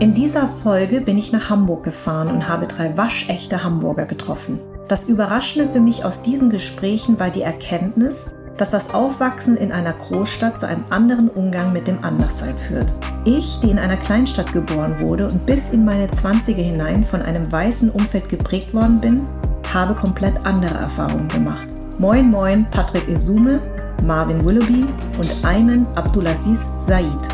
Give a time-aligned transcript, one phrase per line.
[0.00, 4.58] In dieser Folge bin ich nach Hamburg gefahren und habe drei waschechte Hamburger getroffen.
[4.88, 9.92] Das Überraschende für mich aus diesen Gesprächen war die Erkenntnis, dass das Aufwachsen in einer
[9.92, 12.92] Großstadt zu einem anderen Umgang mit dem Anderssein führt.
[13.24, 17.50] Ich, die in einer Kleinstadt geboren wurde und bis in meine 20er hinein von einem
[17.50, 19.26] weißen Umfeld geprägt worden bin,
[19.72, 21.68] habe komplett andere Erfahrungen gemacht.
[21.98, 23.62] Moin Moin Patrick Isume,
[24.04, 24.86] Marvin Willoughby
[25.18, 27.33] und Ayman Abdulaziz Said.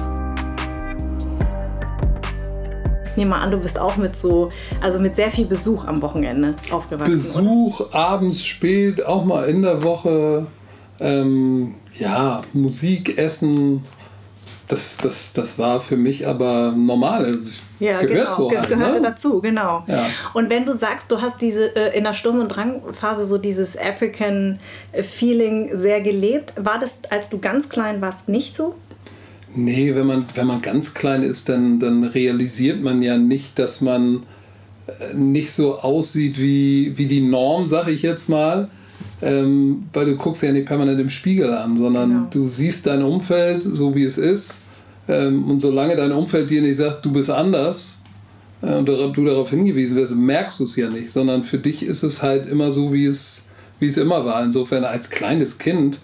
[3.21, 6.55] Nehme mal an, du bist auch mit so, also mit sehr viel Besuch am Wochenende
[6.73, 7.12] aufgewachsen.
[7.12, 7.95] Besuch, oder?
[7.95, 10.47] abends spät, auch mal in der Woche.
[10.98, 13.84] Ähm, ja, Musik, Essen,
[14.69, 17.41] das, das, das war für mich aber normal.
[17.78, 18.33] Ja, gehört genau.
[18.33, 18.51] so.
[18.51, 19.09] Das halt, gehörte ne?
[19.09, 19.84] dazu, genau.
[19.87, 20.06] Ja.
[20.33, 23.77] Und wenn du sagst, du hast diese äh, in der Sturm- und Drangphase so dieses
[23.77, 24.61] African
[24.92, 28.77] Feeling sehr gelebt, war das, als du ganz klein warst, nicht so?
[29.54, 33.80] Nee, wenn man, wenn man ganz klein ist, dann, dann realisiert man ja nicht, dass
[33.80, 34.22] man
[34.86, 38.69] äh, nicht so aussieht wie, wie die Norm, sag ich jetzt mal.
[39.22, 42.27] Ähm, weil du guckst ja nicht permanent im Spiegel an, sondern genau.
[42.30, 44.62] du siehst dein Umfeld so wie es ist.
[45.08, 48.00] Ähm, und solange dein Umfeld dir nicht sagt, du bist anders
[48.62, 52.03] äh, und du darauf hingewiesen wirst, merkst du es ja nicht, sondern für dich ist
[52.03, 54.42] es halt immer so, wie es, wie es immer war.
[54.42, 55.98] Insofern als kleines Kind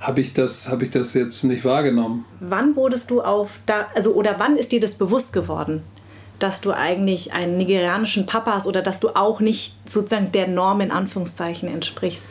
[0.00, 2.24] habe ich, das, hab ich das jetzt nicht wahrgenommen.
[2.40, 5.82] Wann wurdest du auf da, also oder wann ist dir das bewusst geworden?
[6.40, 10.80] dass du eigentlich einen nigerianischen Papa hast oder dass du auch nicht sozusagen der Norm
[10.80, 12.30] in Anführungszeichen entsprichst?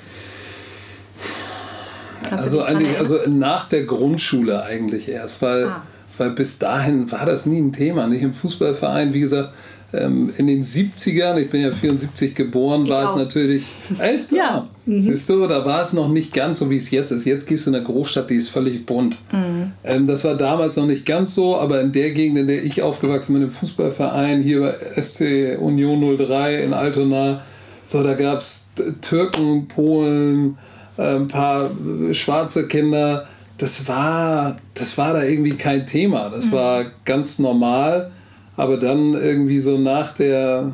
[2.31, 5.83] also, eigentlich, also nach der Grundschule eigentlich erst, weil, ah.
[6.17, 8.07] weil bis dahin war das nie ein Thema.
[8.07, 9.53] Nicht im Fußballverein, wie gesagt,
[9.91, 13.11] ähm, in den 70ern, ich bin ja 74 geboren, ich war auch.
[13.11, 13.65] es natürlich.
[13.99, 14.31] Echt?
[14.31, 14.67] Ja.
[14.85, 15.01] Mhm.
[15.01, 17.25] Siehst du, da war es noch nicht ganz so, wie es jetzt ist.
[17.25, 19.19] Jetzt gehst du in eine Großstadt, die ist völlig bunt.
[19.31, 19.71] Mhm.
[19.83, 22.81] Ähm, das war damals noch nicht ganz so, aber in der Gegend, in der ich
[22.81, 27.41] aufgewachsen bin, im Fußballverein, hier bei SC Union 03 in Altona,
[27.85, 28.69] so, da gab es
[29.01, 30.59] Türken, Polen,
[30.97, 31.71] äh, ein paar
[32.11, 33.25] schwarze Kinder.
[33.57, 36.29] Das war, das war da irgendwie kein Thema.
[36.29, 36.51] Das mhm.
[36.51, 38.11] war ganz normal.
[38.59, 40.73] Aber dann irgendwie so nach der,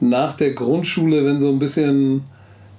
[0.00, 2.22] nach der Grundschule, wenn so ein bisschen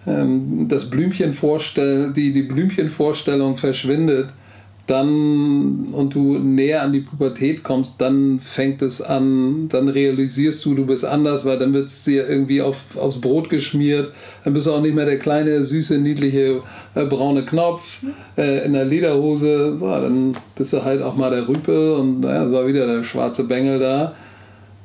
[0.08, 4.34] ähm, das Blümchenvorstell, die, die Blümchenvorstellung verschwindet,
[4.88, 10.74] dann und du näher an die Pubertät kommst, dann fängt es an, dann realisierst du,
[10.74, 14.12] du bist anders, weil dann wird es dir irgendwie auf, aufs Brot geschmiert.
[14.44, 16.64] Dann bist du auch nicht mehr der kleine, süße, niedliche
[16.96, 18.02] äh, braune Knopf
[18.36, 19.78] äh, in der Lederhose.
[19.78, 23.04] So, dann bist du halt auch mal der Rüpel und naja, es war wieder der
[23.04, 24.14] schwarze Bengel da.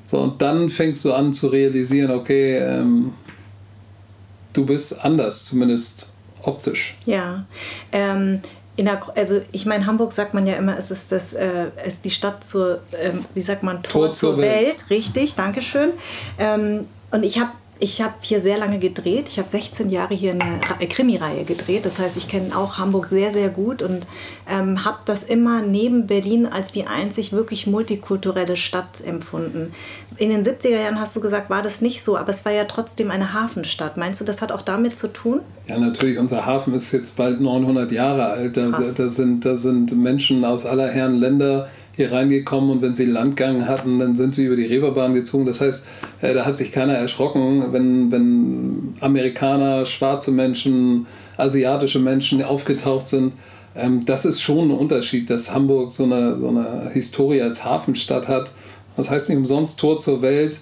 [0.08, 3.12] So, und dann fängst du an zu realisieren, okay, ähm,
[4.54, 6.08] du bist anders, zumindest
[6.42, 6.96] optisch.
[7.04, 7.44] Ja.
[7.92, 8.40] Ähm,
[8.76, 11.94] in der, also ich meine, Hamburg sagt man ja immer, es ist, das, äh, es
[11.94, 14.66] ist die Stadt zur, ähm, wie sagt man, Tor, Tor zur, Welt.
[14.66, 14.84] Welt.
[14.88, 15.90] Richtig, Dankeschön.
[16.38, 19.26] Ähm, und ich habe ich habe hier sehr lange gedreht.
[19.28, 21.86] Ich habe 16 Jahre hier eine äh, Krimireihe gedreht.
[21.86, 24.06] Das heißt, ich kenne auch Hamburg sehr, sehr gut und
[24.50, 29.72] ähm, habe das immer neben Berlin als die einzig wirklich multikulturelle Stadt empfunden.
[30.16, 32.64] In den 70er Jahren hast du gesagt, war das nicht so, aber es war ja
[32.64, 33.96] trotzdem eine Hafenstadt.
[33.96, 35.40] Meinst du, das hat auch damit zu tun?
[35.68, 36.18] Ja, natürlich.
[36.18, 38.56] Unser Hafen ist jetzt bald 900 Jahre alt.
[38.56, 41.68] Da, da, sind, da sind Menschen aus aller Herren Länder
[41.98, 45.46] hier reingekommen und wenn sie Landgang hatten, dann sind sie über die Reeperbahn gezogen.
[45.46, 45.88] Das heißt,
[46.22, 53.32] äh, da hat sich keiner erschrocken, wenn, wenn Amerikaner, schwarze Menschen, asiatische Menschen aufgetaucht sind.
[53.74, 58.28] Ähm, das ist schon ein Unterschied, dass Hamburg so eine, so eine Historie als Hafenstadt
[58.28, 58.52] hat.
[58.96, 60.60] Das heißt nicht umsonst Tor zur Welt.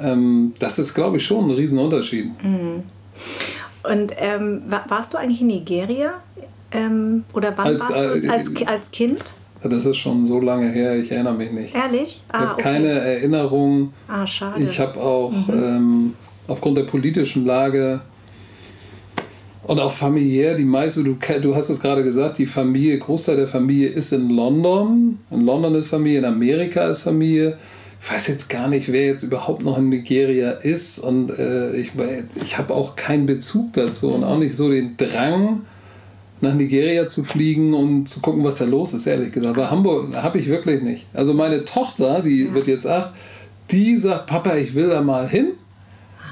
[0.00, 2.30] Ähm, das ist, glaube ich, schon ein Riesenunterschied.
[2.42, 2.82] Mhm.
[3.82, 6.14] Und ähm, warst du eigentlich in Nigeria?
[6.72, 9.22] Ähm, oder wann als, warst du äh, als, als Kind?
[9.62, 11.74] Das ist schon so lange her, ich erinnere mich nicht.
[11.74, 12.22] Ehrlich?
[12.28, 12.62] Ah, ich habe okay.
[12.62, 13.92] keine Erinnerung.
[14.06, 14.62] Ah, schade.
[14.62, 15.52] Ich habe auch mhm.
[15.52, 16.14] ähm,
[16.46, 18.00] aufgrund der politischen Lage
[19.68, 23.48] und auch familiär, die meiste, du, du hast es gerade gesagt, die Familie, Großteil der
[23.48, 25.18] Familie ist in London.
[25.30, 27.58] In London ist Familie, in Amerika ist Familie.
[28.00, 31.00] Ich weiß jetzt gar nicht, wer jetzt überhaupt noch in Nigeria ist.
[31.00, 31.92] Und äh, ich,
[32.42, 35.62] ich habe auch keinen Bezug dazu und auch nicht so den Drang,
[36.40, 39.56] nach Nigeria zu fliegen und zu gucken, was da los ist, ehrlich gesagt.
[39.56, 41.06] Aber Hamburg habe ich wirklich nicht.
[41.14, 42.54] Also meine Tochter, die ja.
[42.54, 43.10] wird jetzt acht,
[43.70, 45.48] die sagt, Papa, ich will da mal hin.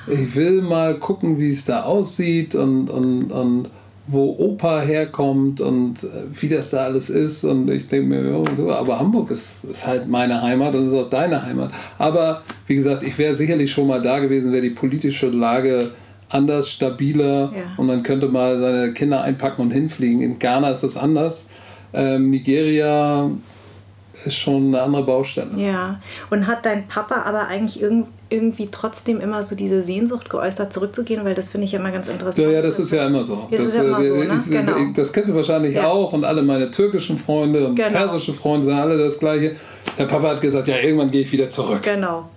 [0.09, 3.69] Ich will mal gucken, wie es da aussieht und, und, und
[4.07, 6.07] wo Opa herkommt und äh,
[6.41, 7.45] wie das da alles ist.
[7.45, 11.11] Und ich denke mir, ja, aber Hamburg ist, ist halt meine Heimat und ist auch
[11.11, 11.71] deine Heimat.
[11.99, 15.91] Aber wie gesagt, ich wäre sicherlich schon mal da gewesen, wäre die politische Lage
[16.29, 17.63] anders, stabiler ja.
[17.77, 20.23] und man könnte mal seine Kinder einpacken und hinfliegen.
[20.23, 21.49] In Ghana ist das anders.
[21.93, 23.31] Ähm, Nigeria
[24.25, 25.51] ist schon eine andere Baustelle.
[25.57, 26.01] Ja,
[26.31, 27.83] und hat dein Papa aber eigentlich
[28.29, 32.39] irgendwie trotzdem immer so diese Sehnsucht geäußert, zurückzugehen, weil das finde ich immer ganz interessant.
[32.39, 33.49] Ja, ja, das ist ja immer so.
[33.51, 34.43] Das, ist ja immer so, ne?
[34.49, 34.93] genau.
[34.95, 35.87] das kennst du wahrscheinlich ja.
[35.87, 37.91] auch und alle meine türkischen Freunde und genau.
[37.91, 39.55] persische Freunde sagen alle das Gleiche.
[39.99, 41.83] Der Papa hat gesagt, ja, irgendwann gehe ich wieder zurück.
[41.83, 42.29] Genau.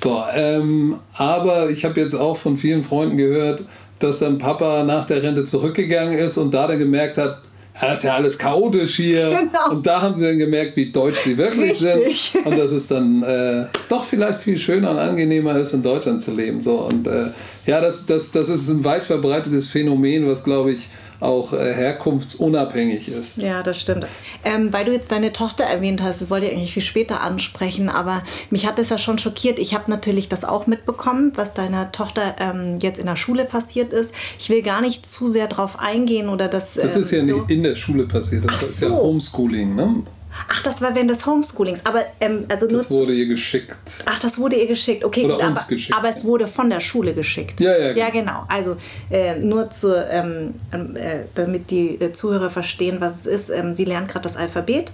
[0.00, 3.62] So, ähm, aber ich habe jetzt auch von vielen Freunden gehört,
[3.98, 7.42] dass dann Papa nach der Rente zurückgegangen ist und da dann gemerkt hat,
[7.80, 9.30] ja, das ist ja alles chaotisch hier.
[9.30, 9.70] Genau.
[9.70, 12.20] Und da haben sie dann gemerkt, wie deutsch sie wirklich Richtig.
[12.32, 12.46] sind.
[12.46, 16.34] Und dass es dann äh, doch vielleicht viel schöner und angenehmer ist, in Deutschland zu
[16.34, 16.60] leben.
[16.60, 17.26] So, und äh,
[17.66, 20.88] ja, das, das, das ist ein weit verbreitetes Phänomen, was, glaube ich,
[21.20, 23.38] auch äh, herkunftsunabhängig ist.
[23.38, 24.06] Ja, das stimmt.
[24.44, 27.88] Ähm, weil du jetzt deine Tochter erwähnt hast, das wollte ich eigentlich viel später ansprechen,
[27.88, 29.58] aber mich hat das ja schon schockiert.
[29.58, 33.92] Ich habe natürlich das auch mitbekommen, was deiner Tochter ähm, jetzt in der Schule passiert
[33.92, 34.14] ist.
[34.38, 36.74] Ich will gar nicht zu sehr drauf eingehen oder das.
[36.74, 37.36] Das ist ja ähm, so.
[37.38, 38.86] nicht in der Schule passiert, das Ach ist so.
[38.86, 40.04] ja Homeschooling, ne?
[40.48, 41.84] Ach, das war während des Homeschoolings.
[41.84, 43.76] Aber ähm, also nur das wurde ihr geschickt.
[44.06, 45.04] Ach, das wurde ihr geschickt.
[45.04, 45.98] Okay, Oder gut, uns aber, geschickt.
[45.98, 47.60] aber es wurde von der Schule geschickt.
[47.60, 47.88] Ja, ja.
[47.92, 47.98] Genau.
[47.98, 48.44] Ja, genau.
[48.48, 48.76] Also
[49.10, 53.50] äh, nur zur, ähm, ähm, äh, damit die äh, Zuhörer verstehen, was es ist.
[53.50, 54.92] Ähm, sie lernt gerade das Alphabet.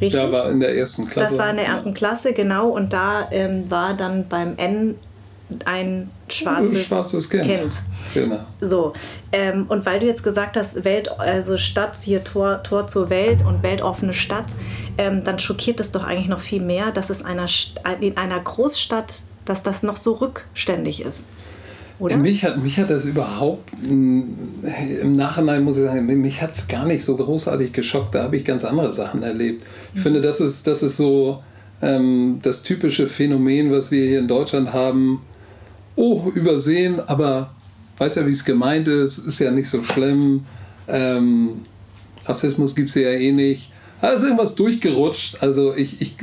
[0.00, 0.20] Richtig?
[0.20, 1.30] Ja, war in der ersten Klasse.
[1.30, 1.94] Das war in der ersten ja.
[1.94, 2.68] Klasse, genau.
[2.68, 4.96] Und da ähm, war dann beim N
[5.64, 7.44] ein schwarzes, schwarzes kind.
[7.44, 7.72] kind.
[8.14, 8.40] Genau.
[8.60, 8.92] So,
[9.32, 13.44] ähm, und weil du jetzt gesagt hast, Welt, also Stadt, hier Tor, Tor zur Welt
[13.46, 14.46] und weltoffene Stadt,
[14.98, 17.46] ähm, dann schockiert es doch eigentlich noch viel mehr, dass es einer,
[18.00, 21.28] in einer Großstadt, dass das noch so rückständig ist.
[22.00, 22.16] Oder?
[22.16, 26.86] Mich hat, mich hat das überhaupt, im Nachhinein muss ich sagen, mich hat es gar
[26.86, 28.14] nicht so großartig geschockt.
[28.14, 29.64] Da habe ich ganz andere Sachen erlebt.
[29.92, 30.02] Ich mhm.
[30.04, 31.42] finde, das ist, das ist so
[31.82, 35.20] ähm, das typische Phänomen, was wir hier in Deutschland haben.
[35.96, 37.50] Oh, übersehen, aber
[37.98, 40.44] weiß ja, wie es gemeint ist, ist ja nicht so schlimm.
[40.88, 41.62] Ähm,
[42.24, 43.72] Rassismus gibt es ja eh nicht.
[44.00, 45.42] Da ist irgendwas durchgerutscht.
[45.42, 46.14] Also ich, ich,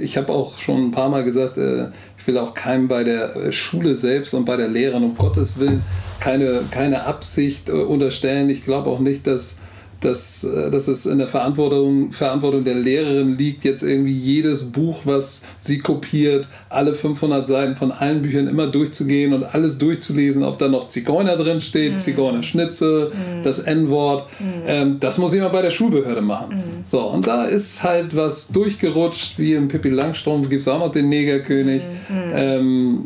[0.00, 1.86] ich habe auch schon ein paar Mal gesagt, äh,
[2.18, 5.82] ich will auch keinem bei der Schule selbst und bei der Lehrerin um Gottes Willen
[6.20, 8.50] keine, keine Absicht äh, unterstellen.
[8.50, 9.60] Ich glaube auch nicht, dass
[10.04, 15.00] dass, äh, dass es in der Verantwortung, Verantwortung der Lehrerin liegt, jetzt irgendwie jedes Buch,
[15.04, 20.58] was sie kopiert, alle 500 Seiten von allen Büchern immer durchzugehen und alles durchzulesen, ob
[20.58, 21.98] da noch Zigeuner drin steht, mhm.
[21.98, 23.42] Zigeunerschnitzel, mhm.
[23.42, 24.28] das N-Wort.
[24.38, 24.46] Mhm.
[24.66, 26.56] Ähm, das muss jemand bei der Schulbehörde machen.
[26.56, 26.62] Mhm.
[26.84, 30.92] So, und da ist halt was durchgerutscht, wie im Pippi Langstrumpf gibt es auch noch
[30.92, 31.82] den Negerkönig.
[32.08, 32.16] Mhm.
[32.16, 32.32] Mhm.
[32.34, 33.04] Ähm,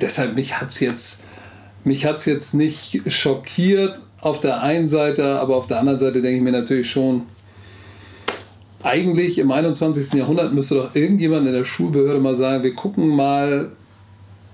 [0.00, 1.22] deshalb, mich hat es jetzt,
[1.84, 6.52] jetzt nicht schockiert, auf der einen Seite, aber auf der anderen Seite denke ich mir
[6.52, 7.22] natürlich schon,
[8.82, 10.14] eigentlich im 21.
[10.14, 13.70] Jahrhundert müsste doch irgendjemand in der Schulbehörde mal sagen, wir gucken mal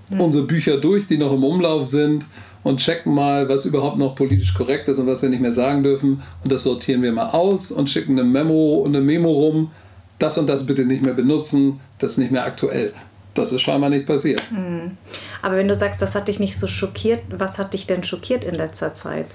[0.09, 0.21] mhm.
[0.21, 2.25] unsere Bücher durch, die noch im Umlauf sind
[2.63, 5.83] und checken mal, was überhaupt noch politisch korrekt ist und was wir nicht mehr sagen
[5.83, 6.21] dürfen.
[6.43, 9.71] Und das sortieren wir mal aus und schicken eine Memo und eine Memo rum.
[10.19, 12.93] Das und das bitte nicht mehr benutzen, das ist nicht mehr aktuell.
[13.33, 14.41] Das ist scheinbar nicht passiert.
[14.51, 14.97] Mhm.
[15.41, 18.45] Aber wenn du sagst, das hat dich nicht so schockiert, was hat dich denn schockiert
[18.45, 19.25] in letzter Zeit?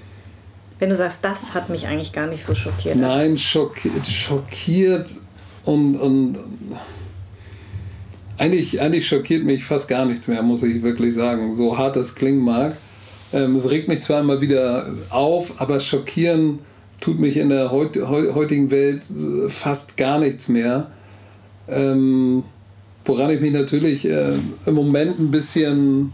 [0.79, 2.95] Wenn du sagst, das hat mich eigentlich gar nicht so schockiert.
[2.95, 5.09] Nein, schockiert, schockiert
[5.65, 6.37] und, und
[8.37, 11.53] eigentlich, eigentlich schockiert mich fast gar nichts mehr, muss ich wirklich sagen.
[11.53, 12.77] So hart das klingen mag.
[13.33, 16.59] Ähm, es regt mich zwar immer wieder auf, aber schockieren
[17.01, 19.03] tut mich in der heut, heutigen Welt
[19.47, 20.89] fast gar nichts mehr.
[21.67, 22.43] Ähm,
[23.05, 24.33] woran ich mich natürlich äh,
[24.65, 26.13] im Moment ein bisschen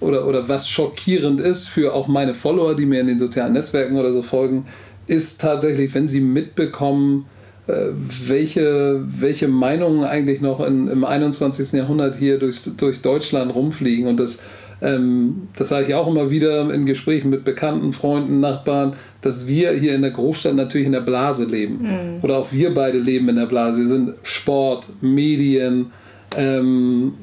[0.00, 3.96] oder, oder was schockierend ist für auch meine Follower, die mir in den sozialen Netzwerken
[3.96, 4.66] oder so folgen,
[5.06, 7.26] ist tatsächlich, wenn sie mitbekommen,
[7.66, 7.88] äh,
[8.26, 11.72] welche, welche Meinungen eigentlich noch in, im 21.
[11.72, 14.06] Jahrhundert hier durch, durch Deutschland rumfliegen.
[14.06, 14.42] Und das,
[14.82, 19.72] ähm, das sage ich auch immer wieder in Gesprächen mit Bekannten, Freunden, Nachbarn, dass wir
[19.72, 21.82] hier in der Großstadt natürlich in der Blase leben.
[21.82, 22.22] Mhm.
[22.22, 23.78] Oder auch wir beide leben in der Blase.
[23.78, 25.92] Wir sind Sport, Medien,
[26.36, 27.14] ähm,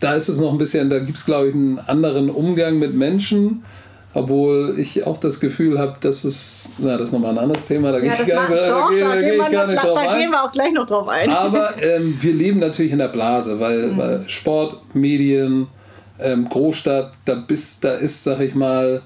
[0.00, 2.94] da ist es noch ein bisschen, da gibt es, glaube ich, einen anderen Umgang mit
[2.94, 3.62] Menschen.
[4.14, 7.92] Obwohl ich auch das Gefühl habe, dass es, na, das ist nochmal ein anderes Thema,
[7.92, 10.06] da, ja, gehe ich gar, da, da, gehen, da, gehen, gar nicht drauf ein.
[10.06, 11.28] Da gehen wir auch gleich noch drauf ein.
[11.28, 13.98] Aber ähm, wir leben natürlich in der Blase, weil, mhm.
[13.98, 15.66] weil Sport, Medien,
[16.18, 19.02] ähm, Großstadt, da, bist, da ist, sag ich mal,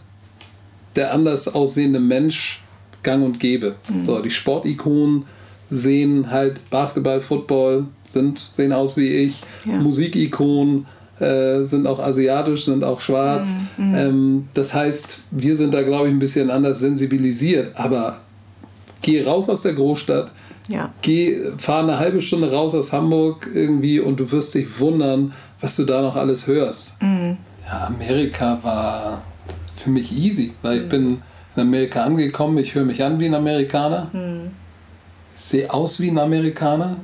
[0.95, 2.63] der anders aussehende Mensch
[3.03, 3.75] gang und gäbe.
[3.89, 4.05] Mhm.
[4.05, 5.25] So, die Sportikonen
[5.71, 9.43] sehen halt Basketball, Football, sind, sehen aus wie ich.
[9.65, 9.79] Ja.
[9.79, 10.87] Musikikonen
[11.19, 13.55] äh, sind auch asiatisch, sind auch schwarz.
[13.77, 13.95] Mhm.
[13.95, 17.77] Ähm, das heißt, wir sind da, glaube ich, ein bisschen anders sensibilisiert.
[17.77, 18.19] Aber
[19.03, 20.31] geh raus aus der Großstadt.
[20.69, 20.93] Ja.
[21.03, 25.77] Geh, fahr eine halbe Stunde raus aus Hamburg irgendwie und du wirst dich wundern, was
[25.77, 27.03] du da noch alles hörst.
[27.03, 27.37] Mhm.
[27.67, 29.23] Ja, Amerika war
[29.77, 30.83] für mich easy, weil mhm.
[30.83, 31.23] ich bin
[31.57, 34.53] in Amerika angekommen, ich höre mich an wie ein Amerikaner, mhm.
[35.35, 36.97] sehe aus wie ein Amerikaner,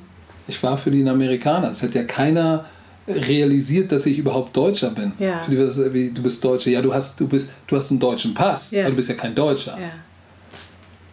[0.49, 1.71] ich war für den Amerikaner.
[1.71, 2.65] Es hat ja keiner
[3.09, 5.13] realisiert, dass ich überhaupt Deutscher bin.
[5.19, 5.45] Ja.
[5.49, 6.71] Die, du bist Deutscher.
[6.71, 8.83] Ja, du hast, du bist, du hast einen deutschen Pass, ja.
[8.83, 9.79] aber du bist ja kein Deutscher.
[9.81, 9.91] Ja.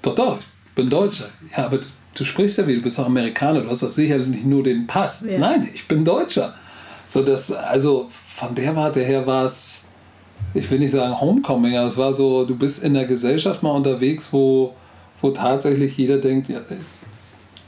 [0.02, 1.30] Doch, doch, ich bin Deutscher.
[1.56, 1.80] Ja, aber
[2.16, 4.88] du sprichst ja wie, du bist auch Amerikaner, du hast doch sicherlich nicht nur den
[4.88, 5.22] Pass.
[5.22, 6.54] Nein, ich bin Deutscher.
[7.10, 9.90] So, das, also von der Warte her war es,
[10.54, 13.72] ich will nicht sagen Homecoming, aber es war so, du bist in der Gesellschaft mal
[13.72, 14.74] unterwegs, wo,
[15.22, 16.60] wo tatsächlich jeder denkt, ja,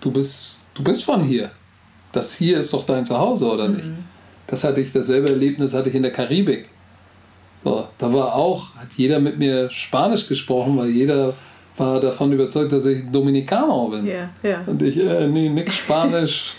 [0.02, 1.50] du bist, du bist von hier.
[2.12, 3.86] Das hier ist doch dein Zuhause, oder nicht?
[3.86, 4.06] Mhm.
[4.48, 6.70] Das hatte ich, dasselbe Erlebnis hatte ich in der Karibik.
[7.64, 11.34] So, da war auch, hat jeder mit mir Spanisch gesprochen, weil jeder
[11.78, 14.06] war davon überzeugt, dass ich Dominikaner bin.
[14.06, 14.62] Ja, ja.
[14.68, 16.54] Und ich, äh, nee, nix Spanisch.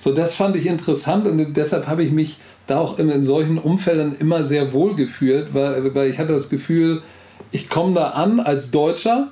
[0.00, 3.58] so, das fand ich interessant und deshalb habe ich mich da auch in, in solchen
[3.58, 7.02] Umfeldern immer sehr wohl gefühlt, weil, weil ich hatte das Gefühl,
[7.50, 9.28] ich komme da an als Deutscher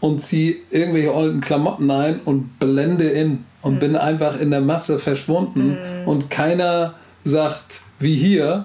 [0.00, 3.78] und ziehe irgendwelche alten Klamotten ein und blende in und mhm.
[3.80, 6.08] bin einfach in der Masse verschwunden Mhm.
[6.08, 8.64] und keiner sagt, wie hier,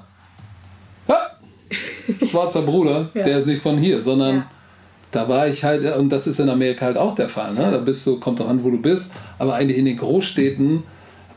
[1.10, 1.18] "Ha,
[2.26, 3.24] schwarzer Bruder, Ja.
[3.24, 4.46] der ist nicht von hier, sondern Ja.
[5.12, 7.70] da war ich halt, und das ist in Amerika halt auch der Fall, ne?
[7.72, 10.84] da bist du, kommt doch an, wo du bist, aber eigentlich in den Großstädten,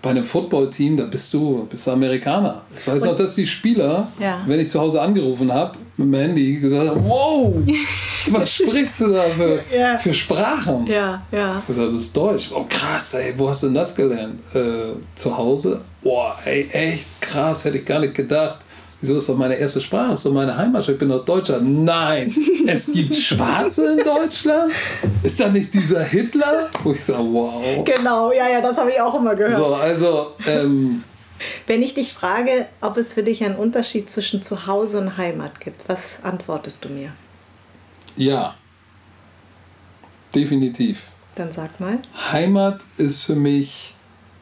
[0.01, 2.63] bei einem Footballteam, da bist du, bist du Amerikaner.
[2.79, 4.39] Ich weiß Und- noch, dass die Spieler, Ja.
[4.47, 7.53] wenn ich zu Hause angerufen habe, mit dem Handy, gesagt haben, wow,
[8.31, 9.99] was sprichst du da für, Ja.
[9.99, 10.87] für Sprachen?
[10.87, 11.59] Ja, ja.
[11.61, 12.51] Ich gesagt, das ist Deutsch.
[12.55, 14.39] Oh krass, ey, wo hast du denn das gelernt?
[14.55, 15.81] Äh, zu Hause?
[16.03, 18.59] Boah, ey, echt krass, hätte ich gar nicht gedacht.
[19.01, 20.15] Wieso ist doch meine erste Sprache?
[20.15, 20.89] Ist doch meine Heimat.
[20.89, 21.61] Ich bin doch Deutscher.
[21.61, 22.35] Nein,
[22.67, 24.73] es gibt Schwarze in Deutschland?
[25.23, 26.69] Ist da nicht dieser Hitler?
[26.83, 27.85] Wo ich sage, wow.
[27.85, 29.57] Genau, ja, ja, das habe ich auch immer gehört.
[29.57, 31.05] So, also, ähm,
[31.69, 35.89] Wenn ich dich frage, ob es für dich einen Unterschied zwischen Zuhause und Heimat gibt,
[35.89, 37.13] was antwortest du mir?
[38.17, 38.55] ja.
[40.35, 41.05] Definitiv.
[41.37, 42.01] Dann sag mal.
[42.33, 43.95] Heimat ist für mich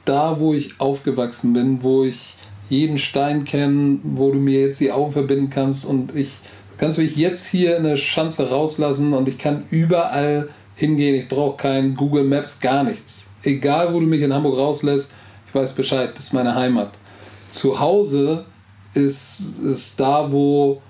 [0.04, 2.35] da, wo ich aufgewachsen bin, wo ich
[2.68, 6.30] jeden Stein kenne, wo du mir jetzt die Augen verbinden kannst und ich
[6.72, 11.14] du kannst mich jetzt hier in der Schanze rauslassen und ich kann überall hingehen.
[11.14, 13.28] Ich brauche kein Google Maps, gar nichts.
[13.42, 15.14] Egal, wo du mich in Hamburg rauslässt,
[15.48, 16.90] ich weiß Bescheid, das ist meine Heimat.
[17.50, 18.44] Zu Hause
[18.92, 20.82] ist, ist da, wo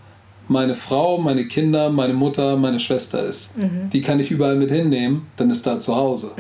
[0.48, 3.50] meine Frau, meine Kinder, meine Mutter, meine Schwester ist.
[3.92, 6.30] Die kann ich überall mit hinnehmen, dann ist da zu Hause.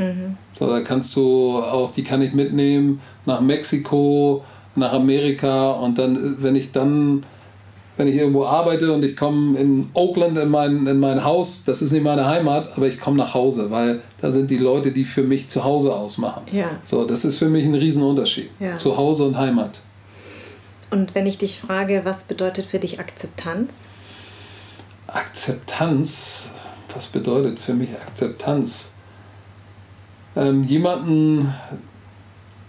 [0.52, 4.44] So, da kannst du auch, die kann ich mitnehmen nach Mexiko,
[4.76, 7.24] nach Amerika und dann, wenn ich dann,
[7.96, 11.82] wenn ich irgendwo arbeite und ich komme in Oakland in mein, in mein Haus, das
[11.82, 15.04] ist nicht meine Heimat, aber ich komme nach Hause, weil da sind die Leute, die
[15.04, 16.42] für mich zu Hause ausmachen.
[16.52, 16.70] Ja.
[16.84, 18.50] So, das ist für mich ein Riesenunterschied.
[18.60, 18.76] Ja.
[18.76, 19.80] Zu Hause und Heimat.
[20.90, 23.86] Und wenn ich dich frage, was bedeutet für dich Akzeptanz?
[25.06, 26.50] Akzeptanz,
[26.94, 28.92] was bedeutet für mich Akzeptanz?
[30.36, 31.54] Ähm, jemanden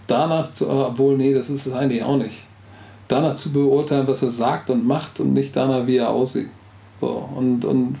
[0.08, 2.36] danach zu, obwohl, nee, das ist es eigentlich auch nicht.
[3.06, 6.48] Danach zu beurteilen, was er sagt und macht und nicht danach, wie er aussieht.
[7.00, 7.96] So, und, und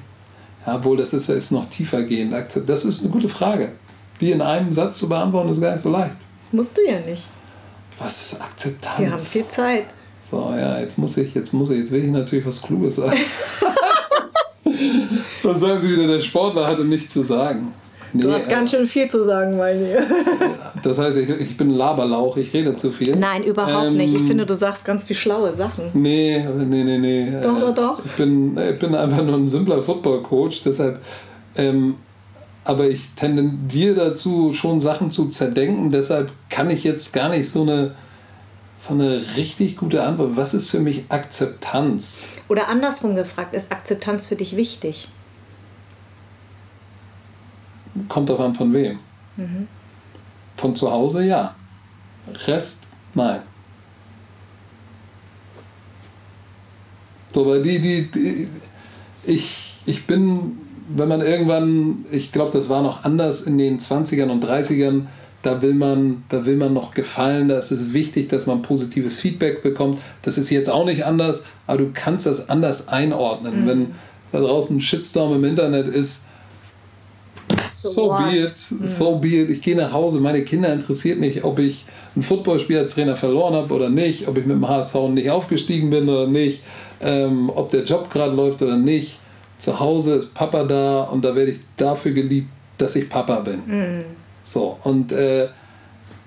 [0.66, 2.34] ja, obwohl das ist, ist noch tiefer gehend.
[2.66, 3.72] Das ist eine gute Frage.
[4.20, 6.16] Die in einem Satz zu beantworten, ist gar nicht so leicht.
[6.50, 7.24] Musst du ja nicht.
[7.98, 8.98] Was ist Akzeptanz?
[8.98, 9.86] Wir haben viel Zeit.
[10.28, 13.18] So, ja, jetzt muss ich, jetzt muss ich, jetzt will ich natürlich was Kluges sagen.
[15.42, 17.72] Dann sagen sie wieder, der Sportler hatte nichts zu sagen.
[18.12, 20.04] Nee, Du hast ganz schön viel zu sagen, meine ich.
[20.82, 23.16] Das heißt, ich, ich bin Laberlauch, ich rede zu viel.
[23.16, 24.14] Nein, überhaupt Ähm, nicht.
[24.14, 25.84] Ich finde, du sagst ganz viel schlaue Sachen.
[25.92, 27.32] Nee, nee, nee, nee.
[27.42, 28.02] Doch, Äh, doch, doch.
[28.04, 31.00] Ich bin, ich bin einfach nur ein simpler Football-Coach, deshalb.
[31.56, 31.96] Ähm,
[32.64, 37.62] aber ich tendiere dazu, schon Sachen zu zerdenken, deshalb kann ich jetzt gar nicht so
[37.62, 37.92] eine,
[38.78, 40.36] so eine richtig gute Antwort.
[40.36, 42.32] Was ist für mich Akzeptanz?
[42.48, 45.08] Oder andersrum gefragt, ist Akzeptanz für dich wichtig?
[48.08, 48.98] Kommt doch an von wem.
[50.56, 51.54] Von zu Hause ja.
[52.46, 52.82] Rest
[53.14, 53.40] nein.
[57.32, 58.48] So, weil die, die, die
[59.24, 64.30] ich, ich bin, wenn man irgendwann, ich glaube, das war noch anders in den 20ern
[64.30, 65.02] und 30ern,
[65.42, 69.20] da will man, da will man noch gefallen, da ist es wichtig, dass man positives
[69.20, 69.98] Feedback bekommt.
[70.22, 73.66] Das ist jetzt auch nicht anders, aber du kannst das anders einordnen.
[73.66, 73.86] Wenn
[74.32, 76.24] da draußen ein Shitstorm im Internet ist,
[77.72, 78.30] so, what?
[78.30, 79.50] be it, so be it.
[79.50, 81.84] Ich gehe nach Hause, meine Kinder interessiert nicht, ob ich
[82.16, 85.90] ein Footballspiel als Trainer verloren habe oder nicht, ob ich mit dem HSV nicht aufgestiegen
[85.90, 86.62] bin oder nicht,
[87.00, 89.18] ähm, ob der Job gerade läuft oder nicht.
[89.58, 94.04] Zu Hause ist Papa da und da werde ich dafür geliebt, dass ich Papa bin.
[94.42, 95.48] So, und äh,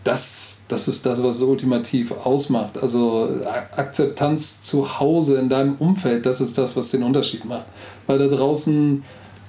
[0.03, 2.81] das, das ist das, was es ultimativ ausmacht.
[2.81, 3.29] Also
[3.75, 7.65] Akzeptanz zu Hause in deinem Umfeld, das ist das, was den Unterschied macht.
[8.07, 9.03] Weil da draußen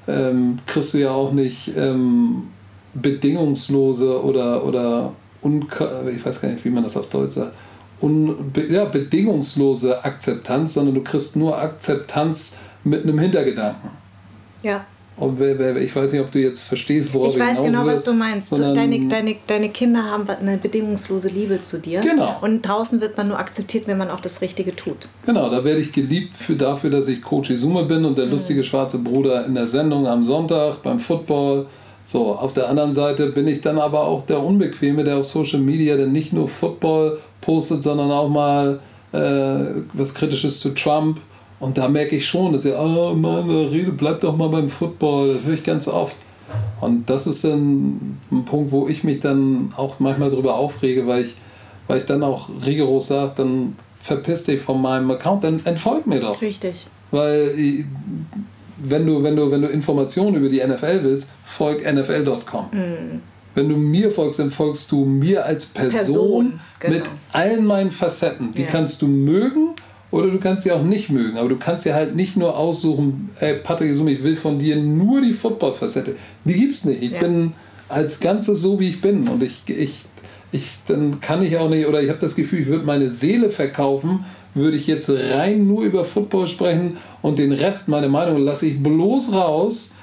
[0.09, 2.49] ähm, kriegst du ja auch nicht ähm,
[2.95, 5.13] bedingungslose oder, oder
[6.15, 7.53] ich weiß gar nicht, wie man das auf Deutsch sagt,
[8.01, 13.91] un, ja, bedingungslose Akzeptanz, sondern du kriegst nur Akzeptanz mit einem Hintergedanken.
[14.63, 14.85] Ja.
[15.17, 18.03] Und ich weiß nicht, ob du jetzt verstehst, worauf ich weiß ich genau, will, was
[18.03, 18.51] du meinst.
[18.53, 22.01] Deine, deine, deine Kinder haben eine bedingungslose Liebe zu dir.
[22.01, 22.39] Genau.
[22.41, 25.09] Und draußen wird man nur akzeptiert, wenn man auch das Richtige tut.
[25.27, 28.33] Genau, da werde ich geliebt für, dafür, dass ich Coach Izume bin und der mhm.
[28.33, 31.67] lustige schwarze Bruder in der Sendung am Sonntag beim Football.
[32.07, 35.61] So, auf der anderen Seite bin ich dann aber auch der Unbequeme, der auf Social
[35.61, 38.81] Media dann nicht nur Football postet, sondern auch mal
[39.13, 41.21] äh, was Kritisches zu Trump
[41.63, 45.35] und da merke ich schon, dass ihr, oh Mann, Rede, bleib doch mal beim Football.
[45.35, 46.17] Das höre ich ganz oft.
[46.81, 51.23] Und das ist ein, ein Punkt, wo ich mich dann auch manchmal darüber aufrege, weil
[51.23, 51.37] ich,
[51.87, 56.19] weil ich dann auch rigoros sage, dann verpiss dich von meinem Account, dann entfolg mir
[56.19, 56.43] doch.
[56.43, 56.89] Richtig.
[57.13, 57.55] Weil
[58.79, 62.67] wenn du, wenn du, wenn du Informationen über die NFL willst, folg nfl.com.
[62.73, 63.21] Mm.
[63.55, 66.95] Wenn du mir folgst, dann folgst du mir als Person, Person genau.
[66.97, 68.53] mit allen meinen Facetten.
[68.53, 68.69] Die ja.
[68.69, 69.77] kannst du mögen
[70.13, 73.31] oder du kannst sie auch nicht mögen, aber du kannst ja halt nicht nur aussuchen,
[73.41, 76.15] ey Patrick ich will von dir nur die Football-Facette.
[76.45, 77.03] Die gibt's nicht.
[77.03, 77.21] Ich ja.
[77.21, 77.55] bin
[77.89, 79.27] als Ganzes so, wie ich bin.
[79.27, 80.03] Und ich, ich,
[80.53, 83.51] ich dann kann ich auch nicht, oder ich habe das Gefühl, ich würde meine Seele
[83.51, 88.67] verkaufen, würde ich jetzt rein nur über Football sprechen und den Rest, meine Meinung, lasse
[88.67, 89.95] ich bloß raus,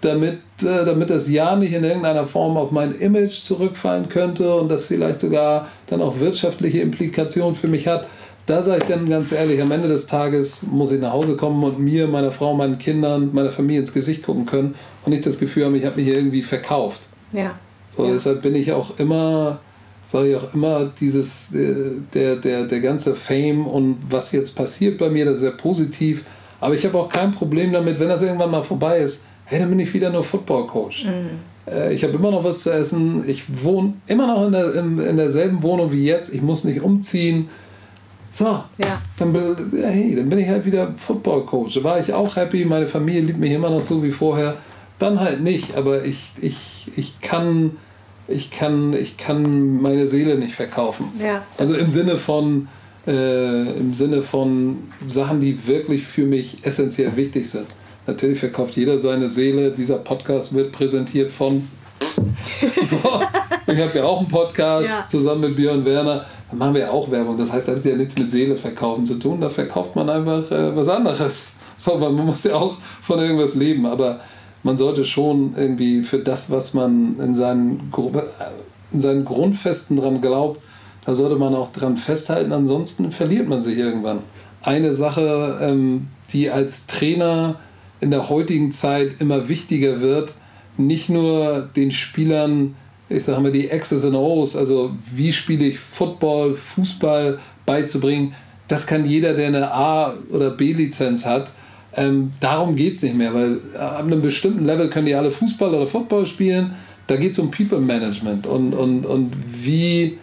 [0.00, 4.70] damit, äh, damit das Ja nicht in irgendeiner Form auf mein Image zurückfallen könnte und
[4.70, 8.06] das vielleicht sogar dann auch wirtschaftliche Implikationen für mich hat
[8.48, 11.62] da sage ich dann ganz ehrlich, am Ende des Tages muss ich nach Hause kommen
[11.62, 14.74] und mir, meiner Frau, meinen Kindern, meiner Familie ins Gesicht gucken können
[15.04, 17.02] und nicht das Gefühl haben, ich habe mich hier irgendwie verkauft.
[17.32, 17.54] Ja.
[17.90, 18.12] So, ja.
[18.12, 19.58] deshalb bin ich auch immer,
[20.04, 24.96] sage ich auch immer, dieses, äh, der, der, der ganze Fame und was jetzt passiert
[24.96, 26.24] bei mir, das ist sehr positiv.
[26.58, 29.68] Aber ich habe auch kein Problem damit, wenn das irgendwann mal vorbei ist, hey, dann
[29.68, 31.04] bin ich wieder nur Football-Coach.
[31.04, 31.70] Mhm.
[31.70, 33.28] Äh, ich habe immer noch was zu essen.
[33.28, 36.32] Ich wohne immer noch in, der, in, in derselben Wohnung wie jetzt.
[36.32, 37.50] Ich muss nicht umziehen.
[38.30, 39.00] So, ja.
[39.18, 39.34] dann,
[39.82, 41.74] hey, dann bin ich halt wieder Football-Coach.
[41.74, 44.56] Da war ich auch happy, meine Familie liebt mich immer noch so wie vorher.
[44.98, 47.76] Dann halt nicht, aber ich, ich, ich, kann,
[48.26, 51.12] ich, kann, ich kann meine Seele nicht verkaufen.
[51.22, 52.68] Ja, also im Sinne von
[53.08, 57.66] äh, im Sinne von Sachen, die wirklich für mich essentiell wichtig sind.
[58.06, 59.70] Natürlich verkauft jeder seine Seele.
[59.70, 61.66] Dieser Podcast wird präsentiert von.
[62.82, 63.22] so,
[63.66, 65.06] ich habe ja auch einen Podcast ja.
[65.08, 67.36] zusammen mit Björn Werner machen wir ja auch Werbung.
[67.36, 69.40] Das heißt, das hat ja nichts mit Seele verkaufen zu tun.
[69.40, 71.56] Da verkauft man einfach äh, was anderes.
[71.80, 73.86] So, man muss ja auch von irgendwas leben.
[73.86, 74.18] Aber
[74.64, 77.92] man sollte schon irgendwie für das, was man in seinen,
[78.90, 80.60] in seinen Grundfesten dran glaubt,
[81.06, 82.50] da sollte man auch dran festhalten.
[82.50, 84.18] Ansonsten verliert man sich irgendwann.
[84.60, 87.60] Eine Sache, ähm, die als Trainer
[88.00, 90.34] in der heutigen Zeit immer wichtiger wird,
[90.76, 92.74] nicht nur den Spielern
[93.08, 98.34] ich sage mal, die X's und O's, also wie spiele ich Football, Fußball beizubringen,
[98.68, 101.50] das kann jeder, der eine A- oder B-Lizenz hat.
[101.96, 105.74] Ähm, darum geht es nicht mehr, weil ab einem bestimmten Level können die alle Fußball
[105.74, 106.74] oder Football spielen.
[107.06, 109.32] Da geht es um People Management und, und, und
[109.64, 110.18] wie,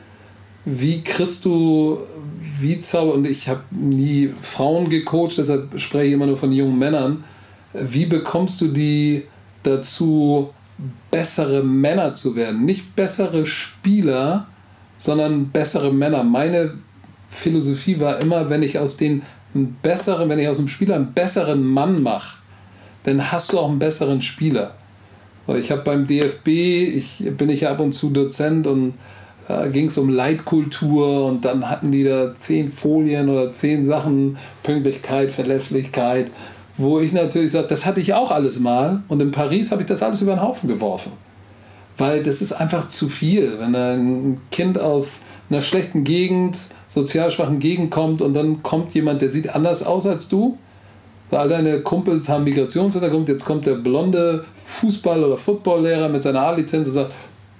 [0.63, 1.97] wie kriegst du,
[2.59, 6.77] wie zauber, und ich habe nie Frauen gecoacht, deshalb spreche ich immer nur von jungen
[6.77, 7.23] Männern.
[7.73, 9.23] Wie bekommst du die
[9.63, 10.51] dazu,
[11.15, 12.65] bessere Männer zu werden.
[12.65, 14.47] Nicht bessere Spieler,
[14.97, 16.25] sondern bessere Männer.
[16.25, 16.73] Meine
[17.29, 19.21] Philosophie war immer, wenn ich aus den
[19.81, 22.39] besseren, wenn ich aus dem Spieler einen besseren Mann mache,
[23.05, 24.75] dann hast du auch einen besseren Spieler.
[25.47, 28.95] Ich habe beim DFB, ich bin ich ab und zu Dozent und
[29.47, 34.37] da ging es um Leitkultur und dann hatten die da zehn Folien oder zehn Sachen,
[34.63, 36.29] Pünktlichkeit, Verlässlichkeit,
[36.77, 39.87] wo ich natürlich sage, das hatte ich auch alles mal und in Paris habe ich
[39.87, 41.11] das alles über den Haufen geworfen.
[41.97, 46.57] Weil das ist einfach zu viel, wenn ein Kind aus einer schlechten Gegend,
[46.89, 50.57] sozial schwachen Gegend kommt und dann kommt jemand, der sieht anders aus als du.
[51.31, 56.87] All deine Kumpels haben Migrationshintergrund, jetzt kommt der blonde Fußball- oder Footballlehrer mit seiner A-Lizenz
[56.87, 57.13] und sagt,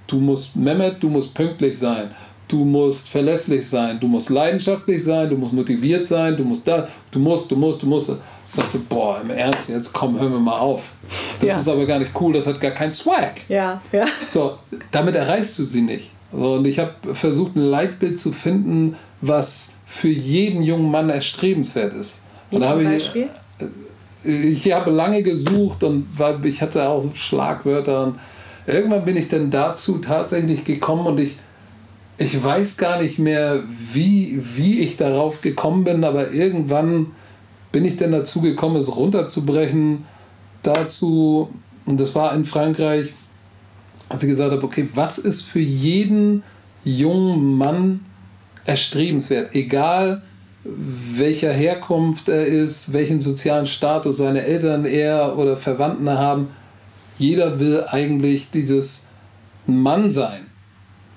[0.06, 2.10] du musst Mehmet, du musst pünktlich sein,
[2.48, 6.88] du musst verlässlich sein, du musst leidenschaftlich sein, du musst motiviert sein, du musst da,
[7.10, 8.12] du musst, du musst, du musst
[8.52, 10.92] sagst du, boah, im Ernst, jetzt komm, hören wir mal auf.
[11.40, 11.58] Das ja.
[11.58, 13.34] ist aber gar nicht cool, das hat gar keinen Swag.
[13.48, 14.06] Ja, ja.
[14.30, 14.58] So,
[14.90, 16.10] damit erreichst du sie nicht.
[16.32, 21.94] So, und ich habe versucht, ein Leitbild zu finden, was für jeden jungen Mann erstrebenswert
[21.94, 22.24] ist.
[22.50, 23.28] Wie und zum Beispiel?
[24.24, 28.18] Ich, äh, ich habe lange gesucht und weil ich hatte auch so Schlagwörter und
[28.66, 31.36] irgendwann bin ich dann dazu tatsächlich gekommen und ich,
[32.18, 37.12] ich weiß gar nicht mehr, wie, wie ich darauf gekommen bin, aber irgendwann
[37.76, 40.06] bin ich denn dazu gekommen, es runterzubrechen
[40.62, 41.50] dazu,
[41.84, 43.12] und das war in Frankreich,
[44.08, 46.42] als ich gesagt habe, okay, was ist für jeden
[46.84, 48.00] jungen Mann
[48.64, 50.22] erstrebenswert, egal
[50.64, 56.48] welcher Herkunft er ist, welchen sozialen Status seine Eltern er oder Verwandten haben.
[57.18, 59.10] Jeder will eigentlich dieses
[59.66, 60.46] Mann sein.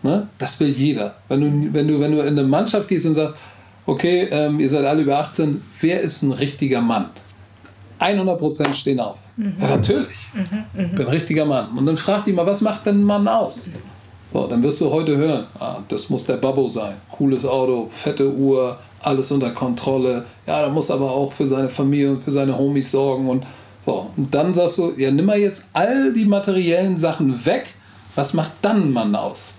[0.04, 0.28] Ne?
[0.38, 1.16] Das will jeder.
[1.30, 3.42] Wenn du, wenn, du, wenn du in eine Mannschaft gehst und sagst,
[3.90, 7.10] okay, ähm, ihr seid alle über 18, wer ist ein richtiger Mann?
[8.00, 9.18] 100% stehen auf.
[9.36, 9.56] Mhm.
[9.60, 10.18] Ja, natürlich.
[10.34, 10.96] Mhm, mhm.
[10.96, 11.78] Bin ein richtiger Mann.
[11.78, 13.68] Und dann fragt die mal, was macht denn ein Mann aus?
[14.32, 16.94] So, dann wirst du heute hören, ah, das muss der Babbo sein.
[17.12, 20.26] Cooles Auto, fette Uhr, alles unter Kontrolle.
[20.46, 23.28] Ja, da muss aber auch für seine Familie und für seine Homies sorgen.
[23.28, 23.46] Und,
[23.84, 24.12] so.
[24.16, 27.70] und dann sagst du, ja, nimm mal jetzt all die materiellen Sachen weg.
[28.16, 29.56] Was macht dann ein Mann aus?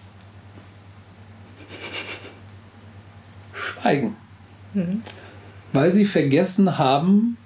[3.53, 4.17] Schweigen.
[4.75, 5.01] Mhm.
[5.73, 7.37] Weil sie vergessen haben,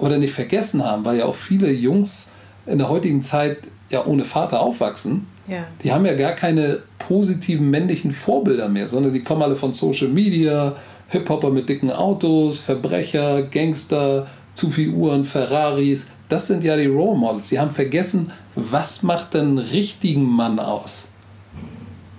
[0.00, 2.32] oder nicht vergessen haben, weil ja auch viele Jungs
[2.66, 3.58] in der heutigen Zeit
[3.90, 5.66] ja ohne Vater aufwachsen, ja.
[5.82, 10.08] die haben ja gar keine positiven männlichen Vorbilder mehr, sondern die kommen alle von Social
[10.08, 10.76] Media,
[11.08, 16.08] Hip-Hopper mit dicken Autos, Verbrecher, Gangster, zu viel Uhren, Ferraris.
[16.28, 17.48] Das sind ja die Role Models.
[17.48, 21.10] Sie haben vergessen, was macht denn einen richtigen Mann aus?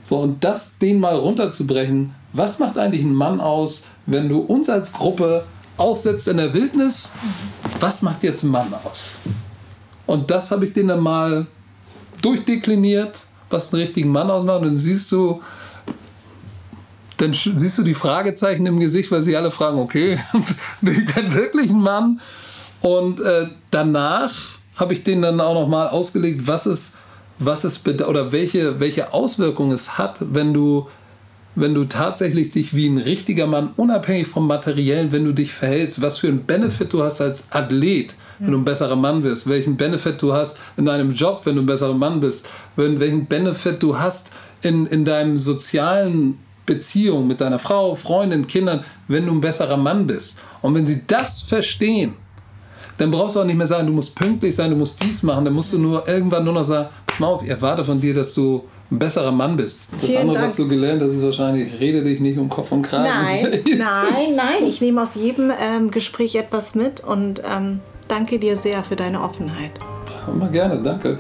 [0.04, 4.70] So, und das den mal runterzubrechen, was macht eigentlich ein Mann aus, wenn du uns
[4.70, 5.46] als Gruppe
[5.78, 7.12] aussetzt in der Wildnis?
[7.80, 9.20] Was macht jetzt ein Mann aus?
[10.06, 11.48] Und das habe ich denen dann mal
[12.22, 14.62] durchdekliniert, was einen richtigen Mann ausmacht.
[14.62, 15.42] Und dann siehst du,
[17.18, 20.20] dann siehst du die Fragezeichen im Gesicht, weil sie alle fragen, okay,
[20.82, 22.20] bin ich denn wirklich ein Mann?
[22.82, 24.32] Und äh, danach
[24.76, 26.98] habe ich denen dann auch noch mal ausgelegt, was es,
[27.40, 30.88] was es oder welche, welche Auswirkungen es hat, wenn du
[31.56, 36.02] wenn du tatsächlich dich wie ein richtiger Mann, unabhängig vom Materiellen, wenn du dich verhältst,
[36.02, 39.78] was für einen Benefit du hast als Athlet, wenn du ein besserer Mann bist, welchen
[39.78, 44.00] Benefit du hast in deinem Job, wenn du ein besserer Mann bist, welchen Benefit du
[44.00, 49.78] hast in, in deinem sozialen Beziehung mit deiner Frau, Freundin, Kindern, wenn du ein besserer
[49.78, 50.42] Mann bist.
[50.62, 52.14] Und wenn sie das verstehen,
[52.98, 55.44] dann brauchst du auch nicht mehr sagen, du musst pünktlich sein, du musst dies machen,
[55.44, 58.14] dann musst du nur irgendwann nur noch sagen, pass mal auf, ich erwarte von dir,
[58.14, 59.80] dass du ein besserer Mann bist.
[59.94, 60.46] Das Vielen andere, Dank.
[60.48, 63.06] was du gelernt hast, ist wahrscheinlich, rede dich nicht um Kopf und Kragen.
[63.06, 64.68] Nein, nein, nein.
[64.68, 69.22] Ich nehme aus jedem ähm, Gespräch etwas mit und ähm, danke dir sehr für deine
[69.22, 69.72] Offenheit.
[70.28, 71.20] Immer gerne, danke.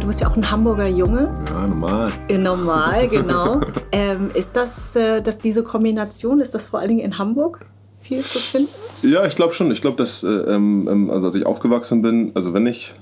[0.00, 1.32] Du bist ja auch ein Hamburger Junge.
[1.48, 2.12] Ja, normal.
[2.28, 3.60] Äh, normal, genau.
[3.92, 7.64] ähm, ist das, äh, dass diese Kombination, ist das vor allen Dingen in Hamburg?
[8.02, 8.68] viel zu finden?
[9.02, 9.70] Ja, ich glaube schon.
[9.70, 12.94] Ich glaube, dass, äh, ähm, ähm, also als ich aufgewachsen bin, also wenn ich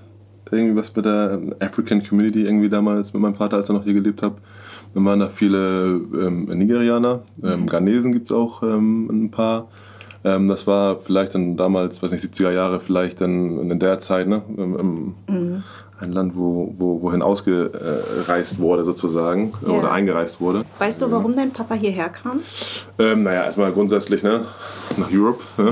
[0.50, 3.94] irgendwie was mit der African Community irgendwie damals mit meinem Vater, als er noch hier
[3.94, 4.34] gelebt hat,
[4.94, 9.68] dann waren da viele ähm, Nigerianer, ähm, Ghanesen gibt es auch ähm, ein paar.
[10.24, 14.26] Ähm, das war vielleicht dann damals, weiß nicht, 70er Jahre, vielleicht dann in der Zeit,
[14.26, 14.42] ne?
[14.48, 15.62] Mhm
[16.00, 19.68] ein Land, wo, wo, wohin ausgereist wurde sozusagen ja.
[19.68, 20.64] oder eingereist wurde.
[20.78, 22.40] Weißt du, warum dein Papa hierher kam?
[22.98, 24.44] Ähm, naja, erstmal grundsätzlich ne,
[24.96, 25.42] nach Europe.
[25.58, 25.64] Ja,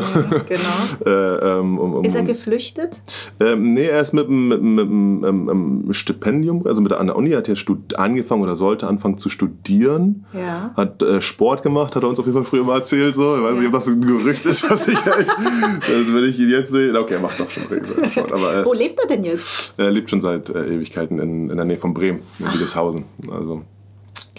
[0.49, 1.07] genau.
[1.07, 3.01] äh, ähm, um, um, ist er geflüchtet?
[3.41, 7.17] Ähm, nee, er ist mit, mit, mit, mit einem Stipendium, also mit der, an der
[7.17, 7.57] Uni hat er
[7.97, 10.27] angefangen oder sollte anfangen zu studieren.
[10.33, 10.73] Ja.
[10.77, 13.15] Hat äh, Sport gemacht, hat er uns auf jeden Fall früher mal erzählt.
[13.15, 13.37] So.
[13.37, 13.59] Ich weiß ja.
[13.59, 15.29] nicht, ob das ein Gerücht ist, was ich halt,
[16.13, 16.99] wenn ich ihn jetzt sehe.
[16.99, 18.33] Okay, er macht doch schon Sport.
[18.33, 19.75] Aber Wo lebt er denn jetzt?
[19.77, 22.53] Er lebt schon schon seit äh, Ewigkeiten in, in der Nähe von Bremen, in.
[22.53, 23.05] Wieleshausen.
[23.31, 23.63] Also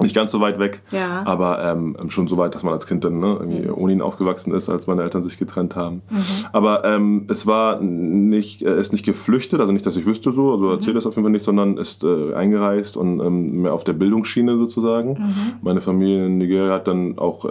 [0.02, 1.24] nicht ganz so weit weg, ja.
[1.26, 4.54] aber ähm, schon so weit, dass man als Kind dann ne, irgendwie ohne ihn aufgewachsen
[4.54, 6.02] ist, als meine Eltern sich getrennt haben.
[6.10, 6.24] Mhm.
[6.52, 10.54] Aber ähm, es war nicht, er ist nicht geflüchtet, also nicht, dass ich wüsste so,
[10.54, 10.98] also erzählt mhm.
[10.98, 14.58] das auf jeden Fall nicht, sondern ist äh, eingereist und ähm, mehr auf der Bildungsschiene
[14.58, 15.12] sozusagen.
[15.12, 15.36] Mhm.
[15.62, 17.50] Meine Familie in Nigeria hat dann auch, äh,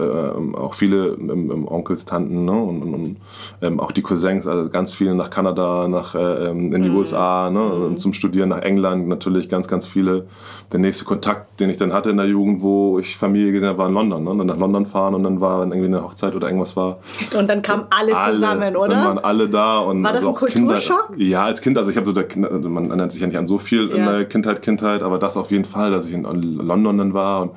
[0.56, 3.16] auch viele ähm, ähm, Onkels, Tanten ne, und, und, und
[3.62, 6.96] ähm, auch die Cousins, also ganz viele nach Kanada, nach äh, ähm, in die mhm.
[6.96, 7.98] USA, ne, mhm.
[7.98, 10.26] zum Studieren nach England natürlich ganz, ganz viele.
[10.72, 13.68] Der nächste Kontakt, den ich dann hatte in der Jugend, Jugend, wo ich Familie gesehen
[13.68, 14.24] habe, war in London.
[14.24, 14.34] Ne?
[14.38, 16.98] Dann nach London fahren und dann war irgendwie eine Hochzeit oder irgendwas war.
[17.36, 18.94] Und dann kamen alle, alle zusammen, oder?
[18.94, 19.78] Dann waren alle da.
[19.80, 21.08] Und war das also ein Kulturschock?
[21.08, 21.76] Kinder, ja, als Kind.
[21.76, 23.94] Also ich habe so, der, also man erinnert sich ja nicht an so viel ja.
[23.96, 27.42] in der Kindheit, Kindheit, aber das auf jeden Fall, dass ich in London dann war
[27.42, 27.50] und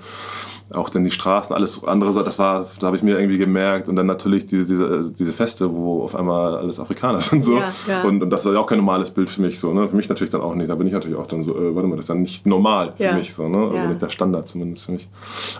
[0.73, 3.95] auch dann die Straßen, alles andere, das war, da habe ich mir irgendwie gemerkt und
[3.95, 8.03] dann natürlich diese, diese, diese Feste, wo auf einmal alles Afrikaner sind so ja, ja.
[8.03, 9.88] Und, und das war ja auch kein normales Bild für mich so, ne?
[9.88, 11.88] für mich natürlich dann auch nicht, da bin ich natürlich auch dann so, äh, warte
[11.88, 13.13] mal, das ist dann nicht normal für ja.
[13.13, 13.71] mich so, ne?
[13.73, 15.10] also nicht der Standard zumindest für mich.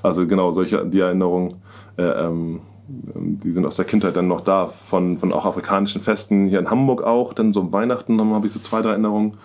[0.04, 1.58] Also genau, solche, die Erinnerungen,
[1.98, 6.48] äh, ähm, die sind aus der Kindheit dann noch da, von, von auch afrikanischen Festen,
[6.48, 9.38] hier in Hamburg auch, dann so um Weihnachten habe ich so zwei, drei Erinnerungen,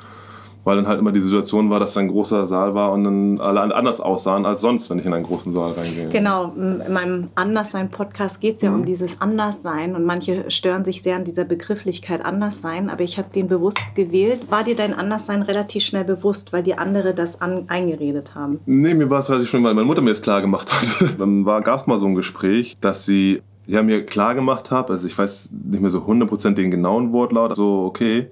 [0.67, 3.73] weil dann halt immer die Situation war, dass ein großer Saal war und dann alle
[3.73, 6.09] anders aussahen als sonst, wenn ich in einen großen Saal reingehe.
[6.09, 8.81] Genau, in meinem Anderssein-Podcast geht es ja mhm.
[8.81, 13.29] um dieses Anderssein und manche stören sich sehr an dieser Begrifflichkeit Anderssein, aber ich habe
[13.33, 14.51] den bewusst gewählt.
[14.51, 18.59] War dir dein Anderssein relativ schnell bewusst, weil die andere das eingeredet haben?
[18.67, 21.15] Nee, mir war es relativ schnell, weil meine Mutter mir das klar gemacht hat.
[21.21, 25.07] dann gab es mal so ein Gespräch, dass sie ja, mir klar gemacht hat, also
[25.07, 28.31] ich weiß nicht mehr so 100% den genauen Wortlaut, so okay,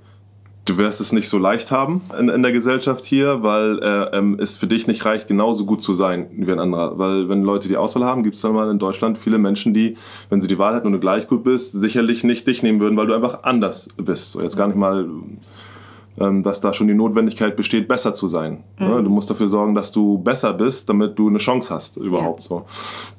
[0.65, 4.39] du wirst es nicht so leicht haben in, in der Gesellschaft hier, weil äh, ähm,
[4.41, 6.99] es für dich nicht reicht, genauso gut zu sein wie ein anderer.
[6.99, 9.97] Weil wenn Leute die Auswahl haben, gibt es dann mal in Deutschland viele Menschen, die,
[10.31, 12.97] wenn sie die Wahl hätten und du gleich gut bist, sicherlich nicht dich nehmen würden,
[12.97, 14.33] weil du einfach anders bist.
[14.33, 15.07] So, jetzt gar nicht mal
[16.17, 18.63] dass da schon die Notwendigkeit besteht, besser zu sein.
[18.79, 19.05] Mhm.
[19.05, 22.45] Du musst dafür sorgen, dass du besser bist, damit du eine Chance hast überhaupt.
[22.45, 22.49] Ja.
[22.49, 22.67] So.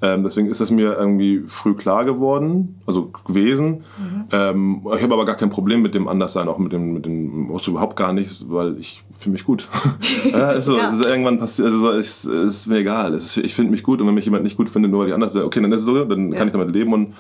[0.01, 3.83] Ähm, deswegen ist es mir irgendwie früh klar geworden, also gewesen.
[3.97, 4.23] Mhm.
[4.31, 7.51] Ähm, ich habe aber gar kein Problem mit dem Anderssein, auch mit dem, mit dem
[7.53, 9.67] also überhaupt gar nicht, weil ich fühle mich gut.
[10.31, 10.87] ja, ist so, ja.
[10.87, 13.13] Es ist irgendwann passiert, also es ist, ist mir egal.
[13.13, 15.13] Ist, ich finde mich gut und wenn mich jemand nicht gut findet, nur weil ich
[15.13, 17.13] anders bin, okay, dann ist es so, dann kann ich damit leben und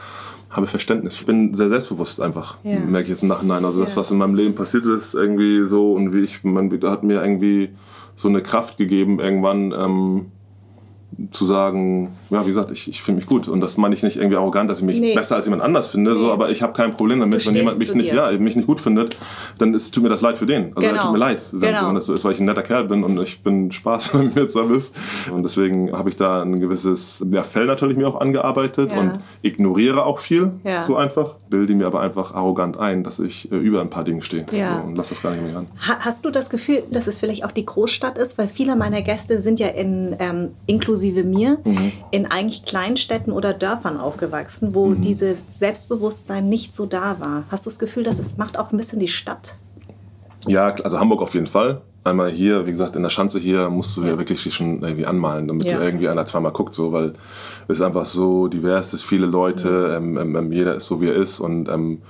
[0.55, 1.15] habe Verständnis.
[1.15, 2.79] Ich bin sehr selbstbewusst einfach, ja.
[2.79, 3.65] merke ich jetzt im Nachhinein.
[3.65, 7.03] Also das, was in meinem Leben passiert ist, irgendwie so und wie ich, man hat
[7.03, 7.69] mir irgendwie
[8.15, 10.25] so eine Kraft gegeben, irgendwann ähm,
[11.31, 13.47] zu sagen, ja, wie gesagt, ich, ich finde mich gut.
[13.47, 15.15] Und das meine ich nicht irgendwie arrogant, dass ich mich nee.
[15.15, 16.17] besser als jemand anders finde, nee.
[16.17, 18.81] so, aber ich habe kein Problem damit, wenn jemand mich nicht, ja, mich nicht gut
[18.81, 19.15] findet,
[19.57, 20.75] dann ist, tut mir das leid für den.
[20.75, 21.01] Also genau.
[21.01, 21.87] tut mir leid, genau.
[21.87, 24.33] wenn das so ist, weil ich ein netter Kerl bin und ich bin Spaß, wenn
[24.33, 24.97] mir jetzt da bist.
[25.31, 28.99] Und deswegen habe ich da ein gewisses ja, Fell natürlich mir auch angearbeitet ja.
[28.99, 30.83] und ignoriere auch viel, ja.
[30.85, 34.21] so einfach, bilde mir aber einfach arrogant ein, dass ich äh, über ein paar Dinge
[34.21, 34.81] stehe ja.
[34.81, 35.67] so, und lass das gar nicht mehr an.
[35.77, 38.37] hast du das Gefühl, dass es vielleicht auch die Großstadt ist?
[38.37, 41.91] Weil viele meiner Gäste sind ja in ähm, inklusive inklusive mir, mhm.
[42.11, 45.01] in eigentlich Kleinstädten oder Dörfern aufgewachsen, wo mhm.
[45.01, 47.43] dieses Selbstbewusstsein nicht so da war.
[47.49, 49.55] Hast du das Gefühl, dass es macht auch ein bisschen die Stadt?
[50.47, 51.81] Ja, also Hamburg auf jeden Fall.
[52.03, 55.47] Einmal hier, wie gesagt, in der Schanze hier musst du ja wirklich schon irgendwie anmalen,
[55.47, 55.81] damit ja.
[55.81, 57.13] irgendwie einer zweimal guckt, so, weil
[57.67, 60.17] es einfach so divers ist, viele Leute, mhm.
[60.17, 62.01] ähm, ähm, jeder ist so, wie er ist und ähm,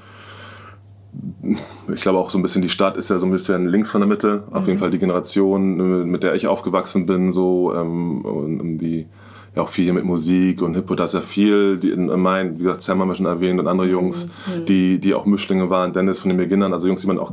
[1.94, 4.02] ich glaube auch so ein bisschen die Stadt ist ja so ein bisschen links von
[4.02, 4.44] der Mitte.
[4.52, 4.68] Auf mhm.
[4.68, 9.08] jeden Fall die Generation, mit der ich aufgewachsen bin, so ähm, und die
[9.56, 12.60] ja auch viel hier mit Musik und Hip-Hop, da ist ja viel, die in mein,
[12.60, 14.66] wie gesagt, Sam haben wir schon erwähnt und andere Jungs, mhm.
[14.66, 17.32] die, die auch Mischlinge waren, Dennis von den Beginnern, also Jungs, die man auch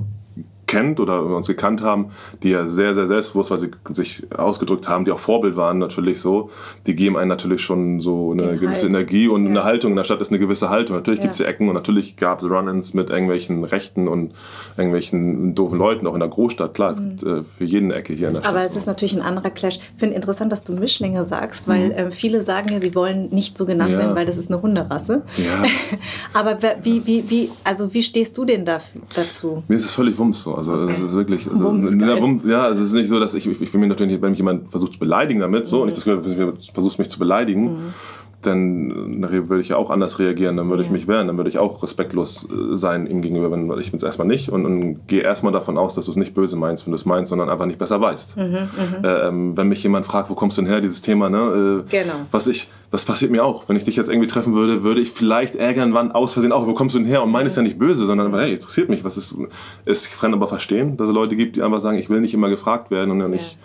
[0.72, 2.06] kennt oder uns gekannt haben,
[2.42, 6.20] die ja sehr, sehr selbstbewusst, weil sie sich ausgedrückt haben, die auch Vorbild waren natürlich
[6.20, 6.50] so,
[6.86, 8.90] die geben einen natürlich schon so eine die gewisse Haltung.
[8.90, 9.50] Energie und ja.
[9.50, 9.90] eine Haltung.
[9.92, 10.96] In der Stadt ist eine gewisse Haltung.
[10.96, 11.24] Natürlich ja.
[11.24, 14.32] gibt es ja Ecken und natürlich gab es Run-ins mit irgendwelchen Rechten und
[14.76, 16.74] irgendwelchen doofen Leuten, auch in der Großstadt.
[16.74, 17.16] Klar, es mhm.
[17.16, 18.54] gibt äh, für jeden Ecke hier in der Stadt.
[18.54, 19.76] Aber es ist natürlich ein anderer Clash.
[19.76, 21.92] Ich finde interessant, dass du Mischlinge sagst, weil mhm.
[21.92, 23.98] äh, viele sagen ja, sie wollen nicht so genannt ja.
[23.98, 25.22] werden, weil das ist eine Hunderasse.
[25.36, 25.64] Ja.
[26.32, 28.80] Aber wie, wie, wie, also wie stehst du denn da,
[29.14, 29.62] dazu?
[29.68, 30.54] Mir ist es völlig wumms so.
[30.68, 30.92] Also okay.
[30.94, 33.80] es ist wirklich, also, Wumms, ja, es ist nicht so, dass ich, ich, ich will
[33.80, 35.82] mich natürlich, wenn mich jemand versucht zu beleidigen damit, so, mhm.
[35.82, 37.94] und ich das Gefühl, versuchst mich zu beleidigen, mhm
[38.42, 41.58] dann würde ich ja auch anders reagieren, dann würde ich mich wehren, dann würde ich
[41.58, 45.22] auch respektlos äh, sein ihm gegenüber, wenn ich bin es erstmal nicht und, und gehe
[45.22, 47.66] erstmal davon aus, dass du es nicht böse meinst, wenn du es meinst, sondern einfach
[47.66, 48.36] nicht besser weißt.
[48.36, 51.30] Mhm, mhm, äh, ähm, wenn mich jemand fragt, wo kommst du denn her, dieses Thema,
[51.30, 51.84] ne?
[51.86, 52.14] Äh, genau.
[52.32, 53.68] Was ich, das passiert mir auch.
[53.68, 56.66] Wenn ich dich jetzt irgendwie treffen würde, würde ich vielleicht ärgern, wann aus Versehen auch,
[56.66, 57.22] wo kommst du denn her?
[57.22, 59.36] Und meine ist ja nicht böse, sondern hey, interessiert mich, was ist,
[59.84, 62.34] ist, ich kann aber verstehen, dass es Leute gibt, die einfach sagen, ich will nicht
[62.34, 63.36] immer gefragt werden und dann ja.
[63.36, 63.58] nicht,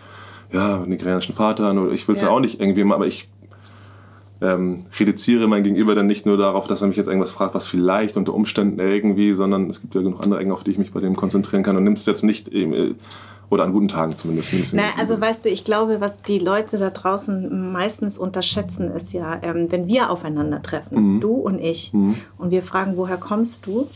[0.54, 2.28] ja, nigerianischen Vater, oder ich will es ja.
[2.28, 3.30] ja auch nicht irgendwie, aber ich
[4.42, 7.68] ähm, reduziere mein Gegenüber dann nicht nur darauf, dass er mich jetzt irgendwas fragt, was
[7.68, 10.92] vielleicht unter Umständen irgendwie, sondern es gibt ja genug andere Ecken, auf die ich mich
[10.92, 12.94] bei dem konzentrieren kann und nimmst es jetzt nicht äh,
[13.50, 14.74] oder an guten Tagen zumindest.
[14.74, 19.40] Na, also weißt du, ich glaube, was die Leute da draußen meistens unterschätzen, ist ja,
[19.42, 21.20] ähm, wenn wir aufeinandertreffen, mhm.
[21.22, 22.16] du und ich, mhm.
[22.38, 23.88] und wir fragen, woher kommst du?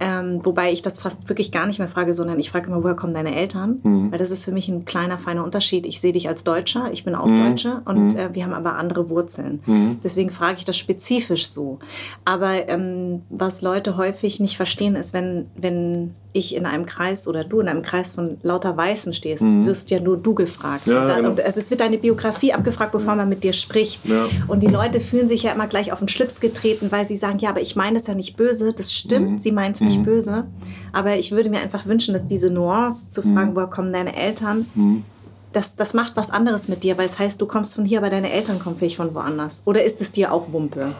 [0.00, 2.96] Ähm, wobei ich das fast wirklich gar nicht mehr frage, sondern ich frage immer, woher
[2.96, 3.80] kommen deine Eltern?
[3.82, 4.10] Mhm.
[4.10, 5.84] Weil das ist für mich ein kleiner, feiner Unterschied.
[5.84, 7.44] Ich sehe dich als Deutscher, ich bin auch mhm.
[7.44, 8.16] Deutsche und mhm.
[8.16, 9.60] äh, wir haben aber andere Wurzeln.
[9.66, 9.98] Mhm.
[10.02, 11.78] Deswegen frage ich das spezifisch so.
[12.24, 17.42] Aber ähm, was Leute häufig nicht verstehen, ist, wenn, wenn ich in einem Kreis oder
[17.42, 19.66] du in einem Kreis von lauter Weißen stehst, mhm.
[19.66, 20.86] wirst ja nur du gefragt.
[20.86, 21.30] Ja, da, genau.
[21.30, 24.06] also es wird deine Biografie abgefragt, bevor man mit dir spricht.
[24.06, 24.28] Ja.
[24.46, 27.38] Und die Leute fühlen sich ja immer gleich auf den Schlips getreten, weil sie sagen,
[27.40, 28.72] ja, aber ich meine es ja nicht böse.
[28.72, 29.38] Das stimmt, mhm.
[29.40, 30.04] sie meint es nicht mhm.
[30.04, 30.44] böse.
[30.92, 33.56] Aber ich würde mir einfach wünschen, dass diese Nuance zu fragen, mhm.
[33.56, 35.04] woher kommen deine Eltern, mhm.
[35.52, 38.10] das, das macht was anderes mit dir, weil es heißt, du kommst von hier, aber
[38.10, 39.62] deine Eltern kommen vielleicht von woanders.
[39.64, 40.94] Oder ist es dir auch Wumpe?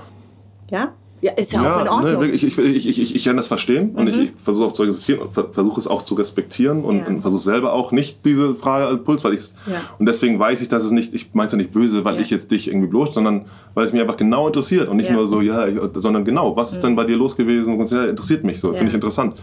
[0.71, 0.93] Ja?
[1.23, 2.21] Ja, ist ja, ja auch in Ordnung.
[2.23, 3.99] Ne, ich, ich, ich, ich, kann das verstehen mhm.
[3.99, 4.31] und ich, mhm.
[4.43, 7.07] versuche auch zu existieren und versuche es auch zu respektieren und, ja.
[7.07, 9.81] und versuche selber auch nicht diese Frage als Puls, weil ich ja.
[9.99, 12.31] und deswegen weiß ich, dass es nicht, ich meine es ja nicht böse, weil ich
[12.31, 15.41] jetzt dich irgendwie bloß, sondern weil es mich einfach genau interessiert und nicht nur so,
[15.41, 17.79] ja, sondern genau, was ist denn bei dir los gewesen?
[17.87, 19.35] Ja, interessiert mich so, finde ich interessant.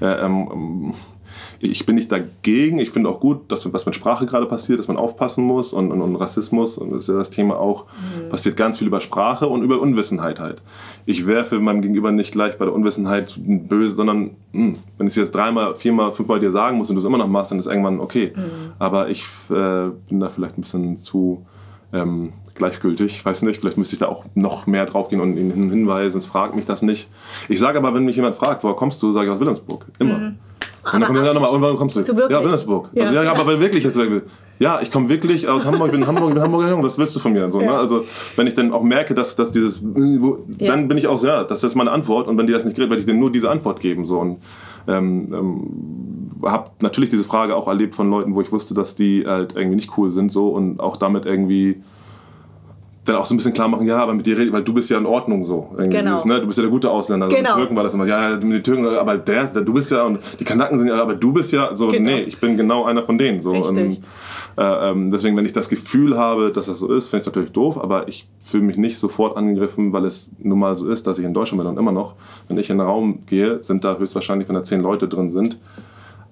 [0.00, 0.92] Äh, ähm,
[1.62, 2.80] ich bin nicht dagegen.
[2.80, 5.92] Ich finde auch gut, dass was mit Sprache gerade passiert, dass man aufpassen muss und,
[5.92, 8.28] und, und Rassismus, und das ist ja das Thema auch, mhm.
[8.30, 10.60] passiert ganz viel über Sprache und über Unwissenheit halt.
[11.06, 15.12] Ich werfe meinem Gegenüber nicht gleich bei der Unwissenheit böse, sondern mh, hm, wenn ich
[15.12, 17.60] es jetzt dreimal, viermal, fünfmal dir sagen muss und du es immer noch machst, dann
[17.60, 18.32] ist irgendwann okay.
[18.34, 18.72] Mhm.
[18.80, 21.46] Aber ich äh, bin da vielleicht ein bisschen zu
[21.92, 23.24] ähm, gleichgültig.
[23.24, 26.18] Weiß nicht, vielleicht müsste ich da auch noch mehr drauf gehen und ihn hinweisen.
[26.18, 27.08] Es fragt mich das nicht.
[27.48, 29.86] Ich sage aber, wenn mich jemand fragt, woher kommst du, sage ich aus Wilhelmsburg.
[30.00, 30.18] Immer.
[30.18, 30.38] Mhm.
[30.84, 32.00] Und dann kommt er nochmal, und warum kommst du?
[32.00, 32.88] Ja, Wilhelmsburg.
[32.92, 33.04] Ja.
[33.04, 33.98] Also, ja, aber wirklich jetzt
[34.58, 36.98] Ja, ich komme wirklich aus Hamburg, ich bin in Hamburg, ich bin Hamburger Jung, was
[36.98, 37.50] willst du von mir?
[37.52, 37.66] So, ne?
[37.66, 37.72] ja.
[37.72, 37.78] ne?
[37.78, 38.04] Also,
[38.36, 41.62] wenn ich dann auch merke, dass, dass dieses, dann bin ich auch so, ja, das
[41.62, 43.80] ist meine Antwort und wenn die das nicht kriegt, werde ich denen nur diese Antwort
[43.80, 44.04] geben.
[44.04, 44.18] So.
[44.18, 44.38] Und
[44.88, 49.24] ähm, ähm, habe natürlich diese Frage auch erlebt von Leuten, wo ich wusste, dass die
[49.26, 51.82] halt irgendwie nicht cool sind so und auch damit irgendwie
[53.04, 54.88] dann auch so ein bisschen klar machen, ja, aber mit dir rede weil du bist
[54.88, 55.74] ja in Ordnung so.
[55.76, 56.12] Genau.
[56.12, 56.40] Dieses, ne?
[56.40, 57.26] Du bist ja der gute Ausländer.
[57.26, 57.50] Also genau.
[57.50, 60.04] Mit Türken war das immer, ja, mit den Türken, aber der, der, du bist ja,
[60.04, 62.10] und die Kanaken sind ja, aber du bist ja, so, genau.
[62.10, 63.42] nee, ich bin genau einer von denen.
[63.42, 63.50] So.
[63.50, 64.02] Und,
[64.56, 67.26] äh, ähm, deswegen, wenn ich das Gefühl habe, dass das so ist, finde ich es
[67.26, 71.06] natürlich doof, aber ich fühle mich nicht sofort angegriffen, weil es nun mal so ist,
[71.06, 72.14] dass ich in Deutschland bin und immer noch,
[72.48, 75.58] wenn ich in den Raum gehe, sind da höchstwahrscheinlich, wenn da zehn Leute drin sind,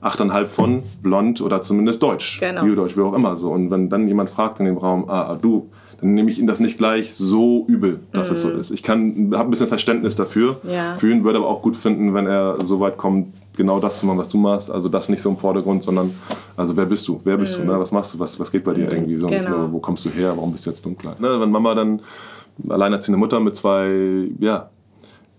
[0.02, 2.64] achteinhalb von blond oder zumindest deutsch, genau.
[2.64, 3.50] Jüdisch, wie auch immer so.
[3.50, 6.46] Und wenn dann jemand fragt in dem Raum, ah, ah du, dann nehme ich ihm
[6.46, 8.34] das nicht gleich so übel, dass mm.
[8.34, 8.60] es so mhm.
[8.60, 8.70] ist.
[8.70, 10.94] Ich kann, habe ein bisschen Verständnis dafür, ja.
[10.94, 14.18] fühlen, würde aber auch gut finden, wenn er so weit kommt, genau das zu machen,
[14.18, 14.70] was du machst.
[14.70, 16.10] Also das nicht so im Vordergrund, sondern,
[16.56, 17.20] also wer bist du?
[17.24, 17.62] Wer bist mm.
[17.62, 17.72] du?
[17.72, 17.78] Ne?
[17.78, 18.18] Was machst du?
[18.18, 18.92] Was, was geht bei dir mm.
[18.92, 19.28] irgendwie so?
[19.28, 19.50] Genau.
[19.50, 20.32] Nur, wo kommst du her?
[20.36, 21.16] Warum bist du jetzt dunkler?
[21.18, 21.40] Ne?
[21.40, 22.00] Wenn Mama dann
[22.68, 24.70] alleinerziehende Mutter mit zwei, ja,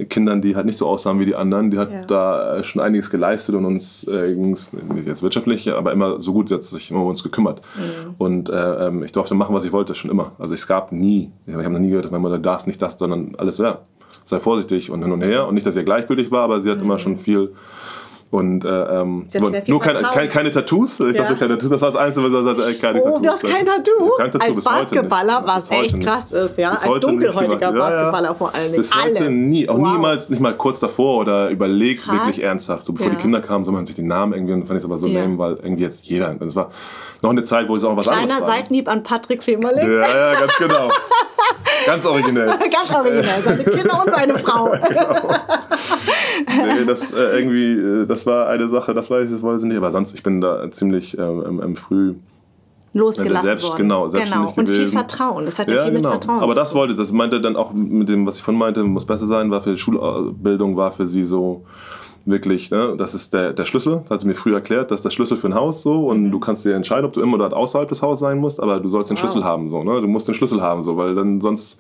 [0.06, 1.72] Kindern, die halt nicht so aussahen wie die anderen.
[1.72, 2.06] Die hat ja.
[2.06, 6.50] da äh, schon einiges geleistet und uns, äh, nicht jetzt wirtschaftlich, aber immer so gut,
[6.50, 7.62] sie hat sich immer um uns gekümmert.
[7.76, 8.16] Mhm.
[8.18, 10.32] Und äh, ähm, ich durfte machen, was ich wollte, schon immer.
[10.40, 13.36] Also es gab nie, ich habe noch nie gehört, meine Mutter darf nicht das, sondern
[13.38, 13.80] alles, ja,
[14.24, 15.48] sei vorsichtig und hin und her.
[15.48, 16.86] Und nicht, dass sie gleichgültig war, aber sie hat mhm.
[16.86, 17.54] immer schon viel
[18.32, 19.28] und äh, ähm,
[19.68, 21.02] nur keine, keine, keine, Tattoos.
[21.02, 21.24] Ich ja.
[21.24, 21.70] dachte, keine Tattoos.
[21.70, 23.22] Das war das Einzige, was er sagte, keine oh, Tattoos.
[23.22, 24.10] Du hast kein Tattoo?
[24.18, 26.08] Kein Tattoo Als Basketballer, was echt nicht.
[26.08, 26.72] krass ist, ja.
[26.72, 28.78] Bis Als dunkelhäutiger Basketballer ja, vor allen Dingen.
[28.78, 29.32] Bis heute Alle.
[29.32, 29.92] nie, auch wow.
[29.92, 32.16] niemals, nicht mal kurz davor oder überlegt, krass.
[32.16, 32.86] wirklich ernsthaft.
[32.86, 34.86] So bevor die Kinder kamen, so man sich den Namen irgendwie, und fand ich es
[34.86, 35.22] aber so ja.
[35.22, 36.34] nehmen, weil irgendwie jetzt jeder.
[36.34, 36.72] Das war
[37.22, 38.48] noch eine Zeit, wo es auch was Kleiner anderes war.
[38.48, 39.92] Kleiner Seitenhieb an Patrick Femerling.
[39.92, 40.90] Ja, ja, ganz genau.
[41.86, 42.48] Ganz originell.
[42.48, 43.42] Ganz originell.
[43.44, 44.72] Seine Kinder und seine Frau.
[44.88, 45.36] genau.
[46.48, 49.68] Nee, das äh, irgendwie, äh, das war eine Sache, das weiß ich, das weiß ich
[49.68, 52.16] nicht, aber sonst, ich bin da ziemlich ähm, ähm, früh
[52.94, 53.78] losgelassen also selbst, worden.
[53.78, 54.48] Genau, genau.
[54.48, 54.74] Und gewesen.
[54.74, 55.46] viel Vertrauen.
[55.46, 56.10] Das hat ja, ja viel genau.
[56.10, 56.44] mit Vertrauen.
[56.44, 59.28] Aber das wollte, das meinte dann auch mit dem, was ich von meinte, muss besser
[59.28, 61.64] sein, war für die Schulbildung, war für sie so
[62.26, 65.10] wirklich, ne, das ist der, der Schlüssel, hat sie mir früher erklärt, das ist der
[65.10, 66.32] Schlüssel für ein Haus so und mhm.
[66.32, 68.90] du kannst dir entscheiden, ob du immer dort außerhalb des Hauses sein musst, aber du
[68.90, 69.22] sollst den wow.
[69.22, 70.02] Schlüssel haben so, ne?
[70.02, 71.80] Du musst den Schlüssel haben so, weil dann sonst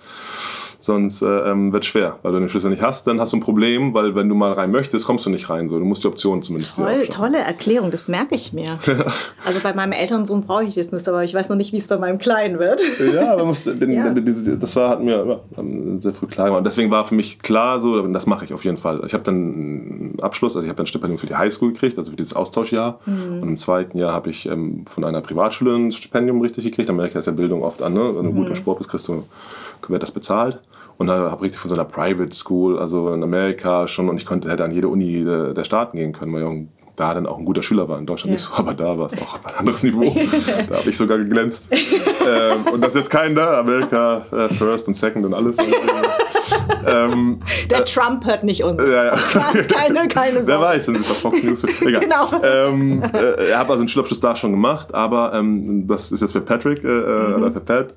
[0.81, 2.17] sonst äh, ähm, wird schwer.
[2.23, 4.51] Weil du den Schlüssel nicht hast, dann hast du ein Problem, weil wenn du mal
[4.51, 5.69] rein möchtest, kommst du nicht rein.
[5.69, 5.79] So.
[5.79, 8.79] Du musst die Option zumindest Toll, Tolle Erklärung, das merke ich mir.
[9.45, 11.77] also bei meinem älteren Sohn brauche ich das nicht, aber ich weiß noch nicht, wie
[11.77, 12.81] es bei meinem Kleinen wird.
[13.13, 14.11] ja, man muss den, ja.
[14.11, 15.63] das war, hat mir ja,
[15.99, 16.65] sehr früh klar gemacht.
[16.65, 19.01] Deswegen war für mich klar, so, das mache ich auf jeden Fall.
[19.05, 21.97] Ich habe dann einen Abschluss, also ich habe dann ein Stipendium für die Highschool gekriegt,
[21.97, 22.99] also für dieses Austauschjahr.
[23.05, 23.41] Mhm.
[23.41, 26.89] Und im zweiten Jahr habe ich ähm, von einer Privatschule ein Stipendium richtig gekriegt.
[26.89, 28.15] Amerika ist ja Bildung oft an, ne?
[28.15, 28.35] wenn du mhm.
[28.35, 29.23] gut im Sport bist, kriegst du,
[29.89, 30.59] wird das bezahlt
[30.97, 34.49] und habe richtig von so einer Private School, also in Amerika schon, und ich konnte,
[34.49, 37.45] hätte an jede Uni der, der Staaten gehen können, weil ich da dann auch ein
[37.45, 37.97] guter Schüler war.
[37.97, 38.33] In Deutschland ja.
[38.33, 40.15] nicht so, aber da war es auch ein anderes Niveau.
[40.69, 41.71] da habe ich sogar geglänzt.
[41.71, 45.57] ähm, und das ist jetzt kein da, Amerika äh, First und Second und alles.
[46.85, 47.39] ähm,
[47.69, 48.81] der äh, Trump hört nicht uns.
[48.81, 49.15] Ja, ja.
[49.73, 50.47] Keine, keine Sorge.
[50.47, 52.01] Wer weiß, wenn sie das Fox News Egal.
[52.01, 52.29] Genau.
[52.43, 56.33] Ähm, äh, er hat also einen Schulabschluss da schon gemacht, aber ähm, das ist jetzt
[56.33, 57.35] für Patrick äh, äh mhm.
[57.35, 57.95] oder für Pat.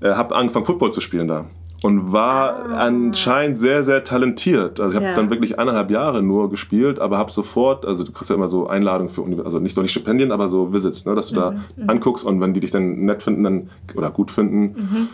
[0.00, 1.46] Ähm, äh, habe angefangen Football zu spielen da
[1.82, 2.86] und war ah.
[2.86, 4.80] anscheinend sehr, sehr talentiert.
[4.80, 5.14] Also ich habe ja.
[5.14, 8.66] dann wirklich eineinhalb Jahre nur gespielt, aber habe sofort, also du kriegst ja immer so
[8.66, 11.38] Einladungen für, also nicht nur die Stipendien, aber so Visits, ne, dass du mhm.
[11.38, 11.90] da mhm.
[11.90, 14.62] anguckst und wenn die dich dann nett finden dann, oder gut finden.
[14.62, 15.08] Mhm.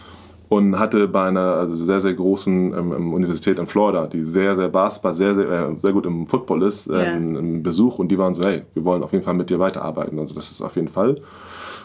[0.50, 4.68] Und hatte bei einer also sehr, sehr großen ähm, Universität in Florida, die sehr, sehr
[4.68, 7.12] Basketball, sehr, sehr, äh, sehr gut im Football ist, äh, ja.
[7.12, 10.18] einen Besuch und die waren so, hey, wir wollen auf jeden Fall mit dir weiterarbeiten.
[10.18, 11.16] Also das ist auf jeden Fall.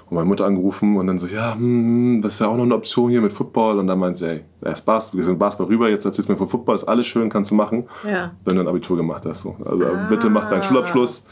[0.10, 2.76] Und meine Mutter angerufen und dann so, ja, hm, das ist ja auch noch eine
[2.76, 3.78] Option hier mit Football.
[3.80, 6.38] Und dann meint sie, ey, erst Basketball, wir sind Basketball rüber, jetzt erzählst du mir
[6.38, 8.32] von Football, ist alles schön, kannst du machen, ja.
[8.44, 9.44] wenn du ein Abitur gemacht hast.
[9.44, 9.56] So.
[9.64, 10.08] Also ah.
[10.10, 11.26] bitte mach deinen Schulabschluss,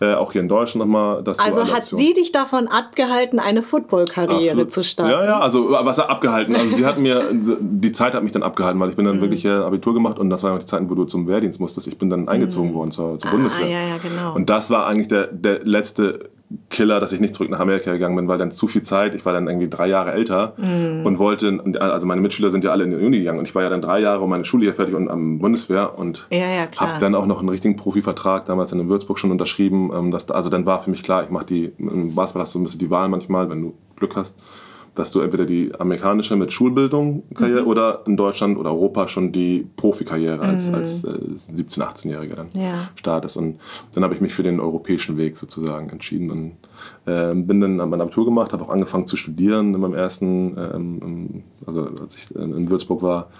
[0.00, 1.22] äh, auch hier in Deutschland nochmal.
[1.38, 5.12] Also hat sie dich davon abgehalten, eine Football-Karriere zu starten?
[5.12, 6.54] Ja, ja, also was abgehalten?
[6.56, 9.22] Also sie hat mir, die Zeit hat mich dann abgehalten, weil ich bin dann mhm.
[9.22, 11.86] wirklich äh, Abitur gemacht und das waren die Zeiten, wo du zum Wehrdienst musstest.
[11.86, 12.74] Ich bin dann eingezogen mhm.
[12.74, 13.68] worden zur, zur ah, Bundeswehr.
[13.68, 14.34] Ja, ja, genau.
[14.34, 16.30] Und das war eigentlich der, der letzte
[16.70, 19.24] Killer, dass ich nicht zurück nach Amerika gegangen bin, weil dann zu viel Zeit, ich
[19.24, 21.04] war dann irgendwie drei Jahre älter mm.
[21.04, 23.62] und wollte, also meine Mitschüler sind ja alle in die Uni gegangen und ich war
[23.62, 26.68] ja dann drei Jahre und meine Schule hier fertig und am Bundeswehr und ja, ja,
[26.76, 29.90] habe dann auch noch einen richtigen Profivertrag damals in Würzburg schon unterschrieben.
[29.94, 32.60] Ähm, dass, also dann war für mich klar, ich mache die, im Basketball hast du
[32.60, 34.38] ein bisschen die Wahl manchmal, wenn du Glück hast
[34.94, 37.68] dass du entweder die amerikanische mit Schulbildung Karriere mhm.
[37.68, 40.74] oder in Deutschland oder Europa schon die Profikarriere als, mhm.
[40.76, 42.90] als äh, 17-, 18-Jähriger dann ja.
[42.94, 43.36] startest.
[43.36, 43.58] Und
[43.94, 46.52] dann habe ich mich für den europäischen Weg sozusagen entschieden und
[47.06, 51.42] äh, bin dann mein Abitur gemacht, habe auch angefangen zu studieren in meinem ersten, ähm,
[51.66, 53.30] also als ich in Würzburg war,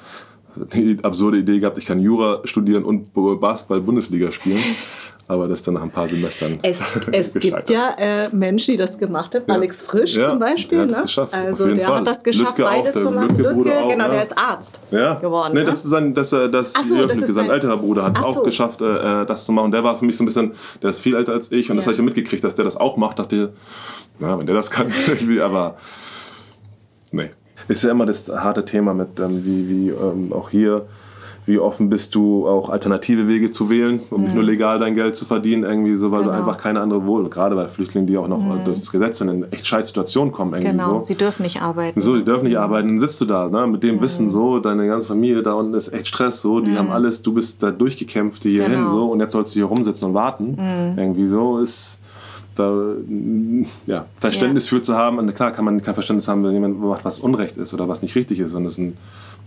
[0.57, 4.63] die absurde Idee gehabt, ich kann Jura studieren und Basketball-Bundesliga spielen
[5.27, 6.59] aber das dann nach ein paar Semestern.
[6.63, 9.45] Es, es gibt ja äh, Menschen, die das gemacht haben.
[9.47, 9.55] Ja.
[9.55, 10.79] Alex Frisch ja, zum Beispiel.
[10.79, 11.03] Der hat ne?
[11.03, 11.35] geschafft.
[11.35, 11.97] Also der Fall.
[11.97, 13.37] hat das geschafft, Lütke beides zu machen.
[13.37, 14.11] Lütke, Lütke auch, genau, ja.
[14.11, 15.15] der ist Arzt ja.
[15.15, 15.53] geworden.
[15.55, 15.67] Nee, ne?
[15.67, 18.25] das ist sein, das, äh, das, so, Jörg das Lütke, sein älterer Bruder, hat es
[18.25, 19.71] auch geschafft, äh, äh, das zu machen.
[19.71, 20.53] Der war für mich so ein bisschen,
[20.83, 22.77] der ist viel älter als ich und das habe ich ja mitgekriegt, dass der das
[22.77, 23.19] auch macht.
[23.19, 23.53] Dachte,
[24.21, 24.93] ja, wenn der das kann,
[25.43, 25.77] aber
[27.13, 27.31] nee.
[27.67, 30.87] Ist ja immer das harte Thema mit, ähm, wie, wie ähm, auch hier
[31.47, 34.25] wie offen bist du auch alternative Wege zu wählen, um mhm.
[34.25, 36.33] nicht nur legal dein Geld zu verdienen, irgendwie so, weil genau.
[36.33, 38.65] du einfach keine andere Wohl, gerade bei Flüchtlingen, die auch noch mhm.
[38.65, 40.55] durch das Gesetz in echt scheiß Situationen kommen.
[40.55, 41.03] Irgendwie genau, so.
[41.03, 42.01] sie dürfen nicht arbeiten.
[42.01, 44.01] So, die dürfen nicht arbeiten, dann sitzt du da, ne, mit dem mhm.
[44.01, 46.79] Wissen so, deine ganze Familie da unten ist echt Stress, so, die mhm.
[46.79, 48.77] haben alles, du bist da durchgekämpft hier genau.
[48.77, 50.53] hin, so, und jetzt sollst du hier rumsitzen und warten.
[50.53, 50.99] Mhm.
[50.99, 52.01] Irgendwie so ist
[52.55, 52.73] da
[53.87, 54.77] ja, Verständnis ja.
[54.77, 55.19] für zu haben.
[55.19, 58.03] Und klar kann man kein Verständnis haben, wenn jemand macht, was Unrecht ist oder was
[58.03, 58.55] nicht richtig ist.
[58.55, 58.97] Und das ist ein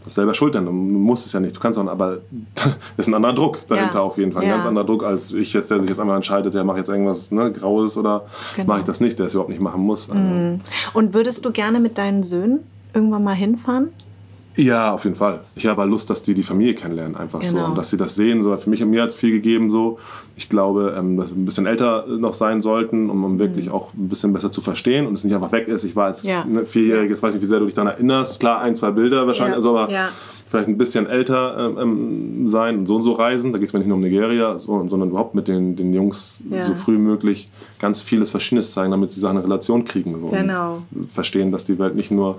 [0.08, 0.66] das selber schultern.
[0.66, 2.20] Du musst es ja nicht, du kannst auch, aber
[2.53, 4.01] das ist ein anderer Druck dahinter ja.
[4.01, 4.43] auf jeden Fall.
[4.43, 4.55] Ein ja.
[4.55, 7.32] ganz anderer Druck als ich jetzt, der sich jetzt einmal entscheidet, der macht jetzt irgendwas
[7.32, 8.68] ne, Graues oder genau.
[8.68, 10.10] mache ich das nicht, der es überhaupt nicht machen muss.
[10.10, 10.60] Also mhm.
[10.93, 12.60] Und würdest du gerne mit deinen Söhnen
[12.93, 13.89] irgendwann mal hinfahren?
[14.58, 15.41] Ja, auf jeden Fall.
[15.55, 17.60] Ich habe Lust, dass die die Familie kennenlernen, einfach genau.
[17.60, 17.66] so.
[17.66, 18.41] Und dass sie das sehen.
[18.41, 18.58] So.
[18.58, 19.70] Für mich und mir hat es viel gegeben.
[19.70, 19.99] So.
[20.36, 23.74] Ich glaube, ähm, dass wir ein bisschen älter noch sein sollten, um, um wirklich mhm.
[23.74, 25.84] auch ein bisschen besser zu verstehen und es nicht einfach weg ist.
[25.84, 26.43] Ich war als ja.
[26.43, 28.39] ne, Vierjähriges, weiß nicht, wie sehr du dich daran erinnerst.
[28.39, 29.58] Klar, ein, zwei Bilder wahrscheinlich, ja.
[29.58, 30.10] also, aber ja.
[30.49, 33.51] vielleicht ein bisschen älter ähm, ähm sein und so und so reisen.
[33.51, 36.43] Da geht es mir nicht nur um Nigeria, so, sondern überhaupt mit den, den Jungs
[36.66, 40.20] so früh möglich ganz vieles Verschiedenes zeigen, damit sie Sachen in Relation kriegen.
[40.20, 40.28] So.
[40.28, 40.80] Genau.
[40.95, 42.38] Und verstehen, dass die Welt nicht nur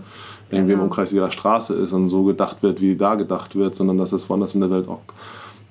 [0.51, 0.85] irgendwie genau.
[0.85, 4.13] im Umkreis ihrer Straße ist und so gedacht wird, wie da gedacht wird, sondern dass
[4.13, 5.01] es woanders in der Welt auch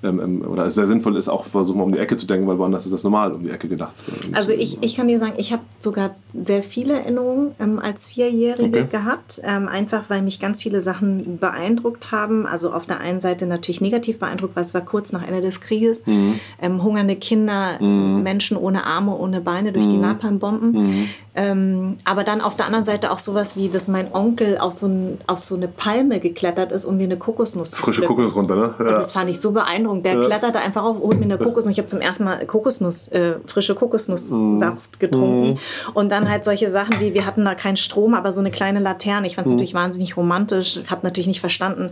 [0.04, 2.60] ähm, ähm, oder es sehr sinnvoll ist, auch versuchen, um die Ecke zu denken, weil
[2.60, 3.96] woanders ist das normal, um die Ecke gedacht.
[4.34, 8.82] Also ich, ich kann dir sagen, ich habe sogar sehr viele Erinnerungen ähm, als Vierjährige
[8.82, 8.88] okay.
[8.92, 12.46] gehabt, ähm, einfach weil mich ganz viele Sachen beeindruckt haben.
[12.46, 15.62] Also auf der einen Seite natürlich negativ beeindruckt, weil es war kurz nach Ende des
[15.62, 16.06] Krieges.
[16.06, 16.40] Mhm.
[16.62, 18.22] Ähm, hungernde Kinder, mhm.
[18.22, 19.92] Menschen ohne Arme, ohne Beine durch mhm.
[19.92, 21.10] die Napalmbomben.
[21.40, 24.88] Ähm, aber dann auf der anderen Seite auch sowas wie, dass mein Onkel auf so,
[24.88, 28.56] ein, auf so eine Palme geklettert ist, um mir eine Kokosnuss zu Frische Kokosnuss runter,
[28.56, 28.74] ne?
[28.80, 28.86] Ja.
[28.86, 30.04] Und das fand ich so beeindruckend.
[30.04, 30.24] Der ja.
[30.24, 31.74] kletterte einfach auf, holt mir eine Kokosnuss.
[31.74, 35.00] Ich habe zum ersten Mal Kokosnuss, äh, frische Kokosnusssaft mhm.
[35.00, 35.50] getrunken.
[35.52, 35.58] Mhm.
[35.94, 38.80] Und dann halt solche Sachen wie, wir hatten da keinen Strom, aber so eine kleine
[38.80, 39.28] Laterne.
[39.28, 39.58] Ich fand es mhm.
[39.58, 41.92] natürlich wahnsinnig romantisch, habe natürlich nicht verstanden,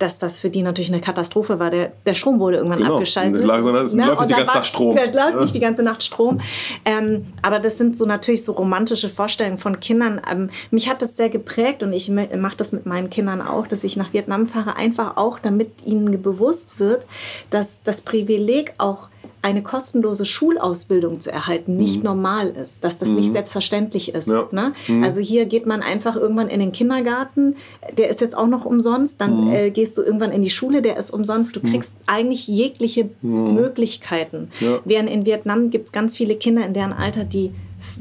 [0.00, 1.70] dass das für die natürlich eine Katastrophe war.
[1.70, 2.94] Der, der Strom wurde irgendwann genau.
[2.94, 3.40] abgeschaltet.
[3.40, 4.06] Es, lag, es ne?
[4.06, 4.96] läuft nicht die ganze Nacht Strom.
[4.96, 6.40] Es läuft nicht die ganze Nacht Strom.
[6.84, 10.20] Ähm, aber das sind so natürlich so romantische Vorstellungen von Kindern.
[10.30, 13.84] Ähm, mich hat das sehr geprägt und ich mache das mit meinen Kindern auch, dass
[13.84, 17.06] ich nach Vietnam fahre, einfach auch, damit ihnen bewusst wird,
[17.50, 19.08] dass das Privileg auch
[19.42, 22.04] eine kostenlose Schulausbildung zu erhalten nicht mhm.
[22.04, 23.16] normal ist, dass das mhm.
[23.16, 24.28] nicht selbstverständlich ist.
[24.28, 24.48] Ja.
[24.50, 24.72] Ne?
[24.88, 25.04] Mhm.
[25.04, 27.56] Also hier geht man einfach irgendwann in den Kindergarten,
[27.96, 29.52] der ist jetzt auch noch umsonst, dann mhm.
[29.52, 31.56] äh, gehst du irgendwann in die Schule, der ist umsonst.
[31.56, 31.70] Du mhm.
[31.70, 33.10] kriegst eigentlich jegliche.
[33.22, 34.50] Möglichkeiten.
[34.60, 34.80] Ja.
[34.84, 37.52] Während in Vietnam gibt es ganz viele Kinder in deren Alter, die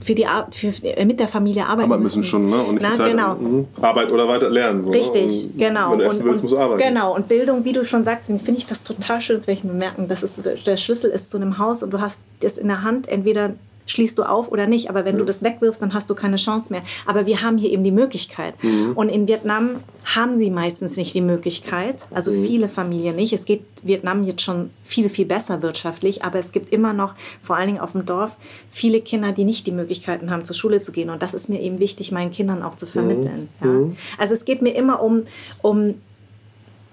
[0.04, 2.24] für die für, äh, mit der Familie arbeiten Aber müssen.
[2.24, 2.62] schon, ne?
[2.62, 3.66] Und nicht Na, Zeit, genau.
[3.82, 4.84] Arbeit oder weiter lernen.
[4.84, 4.98] So, ne?
[4.98, 5.92] Richtig, und genau.
[5.92, 6.82] Wenn du essen willst, musst du arbeiten.
[6.82, 9.74] Genau, und Bildung, wie du schon sagst, finde ich das total schön, das ich mir
[9.74, 12.84] merken, dass es der Schlüssel ist zu einem Haus und du hast das in der
[12.84, 13.54] Hand, entweder
[13.90, 14.90] schließt du auf oder nicht.
[14.90, 15.20] Aber wenn ja.
[15.20, 16.84] du das wegwirfst, dann hast du keine Chance mehr.
[17.06, 18.62] Aber wir haben hier eben die Möglichkeit.
[18.64, 18.94] Mhm.
[18.96, 19.72] Und in Vietnam
[20.06, 22.06] haben sie meistens nicht die Möglichkeit.
[22.12, 22.46] Also mhm.
[22.46, 23.34] viele Familien nicht.
[23.34, 26.24] Es geht Vietnam jetzt schon viel, viel besser wirtschaftlich.
[26.24, 28.38] Aber es gibt immer noch, vor allen Dingen auf dem Dorf,
[28.72, 31.10] viele Kinder, die nicht die Möglichkeiten haben, zur Schule zu gehen.
[31.10, 33.50] Und das ist mir eben wichtig, meinen Kindern auch zu vermitteln.
[33.60, 33.92] Mhm.
[33.92, 33.98] Ja.
[34.18, 35.24] Also es geht mir immer um,
[35.62, 35.96] um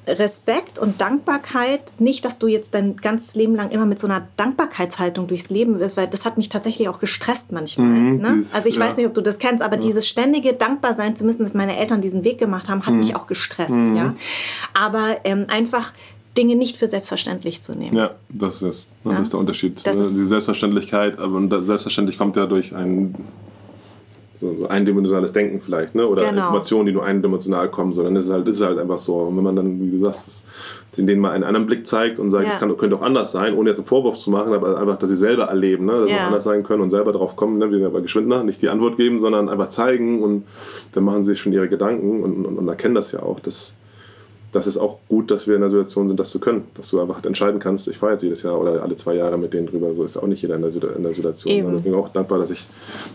[0.07, 1.81] Respekt und Dankbarkeit.
[1.99, 5.81] Nicht, dass du jetzt dein ganzes Leben lang immer mit so einer Dankbarkeitshaltung durchs Leben
[5.81, 7.89] wirst, weil das hat mich tatsächlich auch gestresst manchmal.
[7.89, 8.33] Mhm, ne?
[8.37, 8.83] dieses, also ich ja.
[8.83, 9.83] weiß nicht, ob du das kennst, aber ja.
[9.83, 13.01] dieses ständige Dankbarsein, zumindest dass meine Eltern diesen Weg gemacht haben, hat mhm.
[13.01, 13.71] mich auch gestresst.
[13.71, 13.97] Mhm.
[13.97, 14.15] Ja?
[14.75, 15.93] Aber ähm, einfach
[16.37, 17.97] Dinge nicht für selbstverständlich zu nehmen.
[17.97, 19.13] Ja, das ist, ja.
[19.13, 19.87] das ist der Unterschied.
[19.87, 23.15] Das ist die Selbstverständlichkeit, und selbstverständlich kommt ja durch ein
[24.39, 26.07] so, so eindimensionales Denken vielleicht, ne?
[26.07, 26.43] Oder genau.
[26.43, 29.17] Informationen, die nur eindimensional kommen, so, dann ist es halt, ist es halt einfach so.
[29.17, 30.47] Und wenn man dann, wie du sagst,
[30.97, 32.67] denen mal einen anderen Blick zeigt und sagt, es ja.
[32.75, 35.45] könnte auch anders sein, ohne jetzt einen Vorwurf zu machen, aber einfach, dass sie selber
[35.45, 36.01] erleben, ne?
[36.01, 36.17] dass ja.
[36.17, 37.71] auch anders sein können und selber drauf kommen, ne?
[37.71, 40.45] wie bei Geschwindner, nicht die Antwort geben, sondern einfach zeigen und
[40.93, 43.77] dann machen sie sich schon ihre Gedanken und, und, und erkennen das ja auch, dass
[44.53, 46.65] das ist auch gut, dass wir in der Situation sind, das zu können.
[46.75, 49.53] Dass du einfach entscheiden kannst, ich fahre jetzt jedes Jahr oder alle zwei Jahre mit
[49.53, 49.93] denen drüber.
[49.93, 51.53] So ist auch nicht jeder in der, in der Situation.
[51.53, 51.67] Eben.
[51.67, 52.65] Also ich bin auch dankbar, dass ich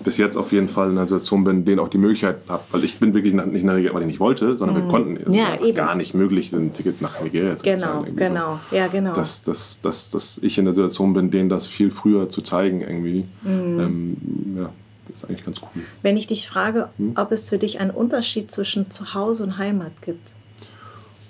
[0.04, 2.64] bis jetzt auf jeden Fall in der Situation bin, denen auch die Möglichkeit habe.
[2.72, 4.84] Weil ich bin wirklich nicht nach Nigeria, weil ich nicht wollte, sondern mhm.
[4.84, 5.18] wir konnten.
[5.18, 8.16] Es ja, war gar nicht möglich, ein Ticket nach Nigeria zu genau, zahlen.
[8.16, 8.76] Genau, so.
[8.76, 9.14] ja, genau.
[9.14, 12.82] Dass, dass, dass, dass ich in der Situation bin, denen das viel früher zu zeigen
[12.82, 13.26] irgendwie.
[13.44, 13.80] Mhm.
[13.80, 14.18] Ähm,
[14.58, 14.70] ja,
[15.08, 15.84] das ist eigentlich ganz cool.
[16.02, 17.14] Wenn ich dich frage, hm?
[17.16, 20.32] ob es für dich einen Unterschied zwischen Zuhause und Heimat gibt?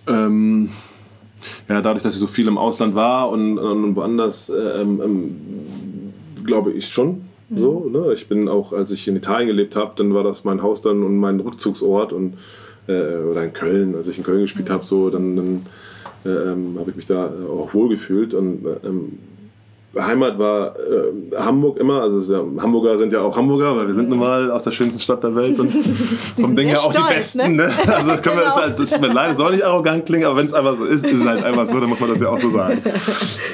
[0.08, 0.70] Ähm,
[1.70, 5.36] ja, dadurch, dass ich so viel im Ausland war und, und woanders, ähm, ähm,
[6.44, 7.22] glaube ich schon.
[7.50, 7.58] Mhm.
[7.58, 8.14] So, ne?
[8.14, 11.04] Ich bin auch, als ich in Italien gelebt habe, dann war das mein Haus dann
[11.04, 12.36] und mein Rückzugsort und
[12.88, 14.74] äh, oder in Köln, als ich in Köln gespielt mhm.
[14.74, 15.66] habe, so dann, dann
[16.26, 19.18] äh, ähm, habe ich mich da auch wohl gefühlt und ähm,
[20.00, 24.08] Heimat war äh, Hamburg immer, also ja, Hamburger sind ja auch Hamburger, weil wir sind
[24.10, 25.70] nun mal aus der schönsten Stadt der Welt und
[26.40, 27.56] vom Ding her auch stolz, die Besten.
[27.56, 27.68] Ne?
[27.68, 27.74] Ne?
[27.88, 28.56] Also das, können wir, genau.
[28.56, 30.86] ist halt, das ist mir leid, soll nicht arrogant klingen, aber wenn es einfach so
[30.86, 32.82] ist, ist es halt einfach so, dann muss man das ja auch so sagen.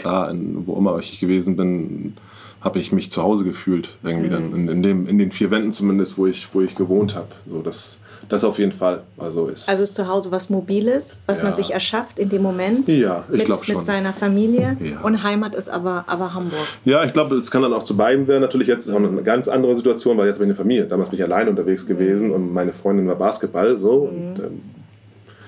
[0.04, 2.14] Da, in, wo immer ich gewesen bin,
[2.62, 4.32] habe ich mich zu Hause gefühlt, irgendwie mhm.
[4.32, 7.28] dann in, in, dem, in den vier Wänden zumindest, wo ich, wo ich gewohnt habe.
[7.50, 9.04] So, das, das auf jeden Fall.
[9.18, 11.46] Also ist, also ist zu Hause was Mobiles, was ja.
[11.46, 12.90] man sich erschafft in dem Moment.
[12.90, 13.78] Ja, ich glaube schon.
[13.78, 14.78] Mit seiner Familie.
[14.82, 15.02] Ja.
[15.02, 16.68] Und Heimat ist aber, aber Hamburg.
[16.84, 18.42] Ja, ich glaube, es kann dann auch zu beiden werden.
[18.42, 20.86] Natürlich jetzt ist auch eine ganz andere Situation, weil jetzt bin ich eine Familie.
[20.86, 21.88] Damals bin ich allein unterwegs mhm.
[21.88, 23.78] gewesen und meine Freundin war Basketball.
[23.78, 24.10] So.
[24.12, 24.18] Mhm.
[24.18, 24.62] Und, ähm,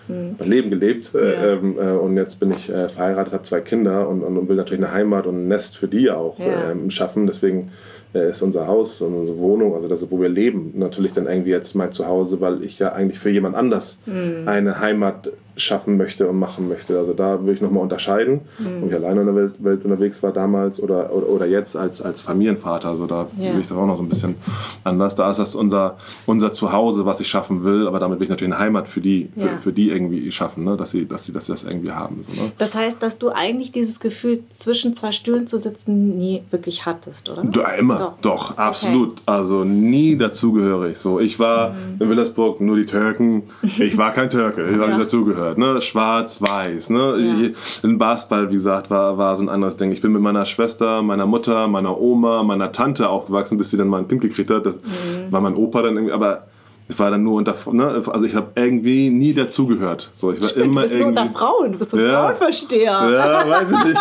[0.07, 0.35] mhm.
[0.39, 1.53] mein Leben gelebt äh, ja.
[1.53, 4.83] ähm, äh, und jetzt bin ich äh, verheiratet, habe zwei Kinder und, und, will natürlich
[4.83, 6.71] eine Heimat und ein Nest für die auch ja.
[6.71, 7.27] ähm, schaffen.
[7.27, 11.27] Deswegen äh, ist unser Haus und unsere Wohnung, also das, wo wir leben, natürlich dann
[11.27, 14.47] irgendwie jetzt mein Zuhause, weil ich ja eigentlich für jemand anders mhm.
[14.47, 16.97] eine Heimat schaffen möchte und machen möchte.
[16.97, 18.83] Also da würde ich nochmal unterscheiden, mhm.
[18.83, 22.01] ob ich alleine in der Welt, Welt, unterwegs war damals oder, oder, oder, jetzt als,
[22.01, 22.89] als Familienvater.
[22.89, 23.53] Also da ja.
[23.53, 24.35] will ich das auch noch so ein bisschen
[24.83, 25.15] anders.
[25.15, 28.53] Da ist das unser, unser Zuhause, was ich schaffen will, aber damit will ich natürlich
[28.53, 29.57] eine Heimat für die, für, ja.
[29.57, 30.77] für die irgendwie schaffen, ne?
[30.77, 32.23] dass, sie, dass, sie, dass sie das irgendwie haben.
[32.23, 32.51] So, ne?
[32.57, 37.29] Das heißt, dass du eigentlich dieses Gefühl, zwischen zwei Stühlen zu sitzen, nie wirklich hattest,
[37.29, 37.43] oder?
[37.53, 39.11] Ja, immer, doch, doch absolut.
[39.11, 39.21] Okay.
[39.25, 40.97] Also nie dazugehörig.
[40.97, 41.75] So, ich war mhm.
[41.99, 43.43] in Willersburg nur die Türken.
[43.63, 45.81] Ich war kein Türke, ich habe nicht dazugehört gehört, ne?
[45.81, 47.15] Schwarz, weiß, ne?
[47.17, 47.87] Ja.
[47.87, 49.91] In Basketball, wie gesagt, war, war so ein anderes Ding.
[49.91, 53.87] Ich bin mit meiner Schwester, meiner Mutter, meiner Oma, meiner Tante aufgewachsen, bis sie dann
[53.87, 54.65] mal ein Kind gekriegt hat.
[54.65, 55.31] Das mhm.
[55.31, 56.47] war mein Opa dann irgendwie, aber
[56.89, 60.09] ich war dann nur unter, ne, also ich habe irgendwie nie dazugehört.
[60.11, 62.23] So, ich war Stimmt, immer du bist irgendwie, nur unter Frauen, du bist ein ja,
[62.23, 62.91] Frauenversteher.
[63.11, 63.99] Ja, weiß ich nicht.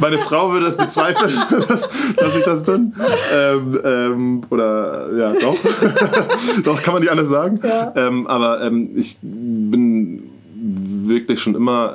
[0.00, 1.34] Meine Frau würde das bezweifeln,
[1.68, 2.94] dass, dass ich das bin.
[3.34, 5.54] Ähm, ähm, oder ja, doch.
[6.64, 7.60] doch, kann man nicht anders sagen.
[7.62, 7.92] Ja.
[7.94, 10.30] Ähm, aber ähm, ich bin
[11.08, 11.94] wirklich schon immer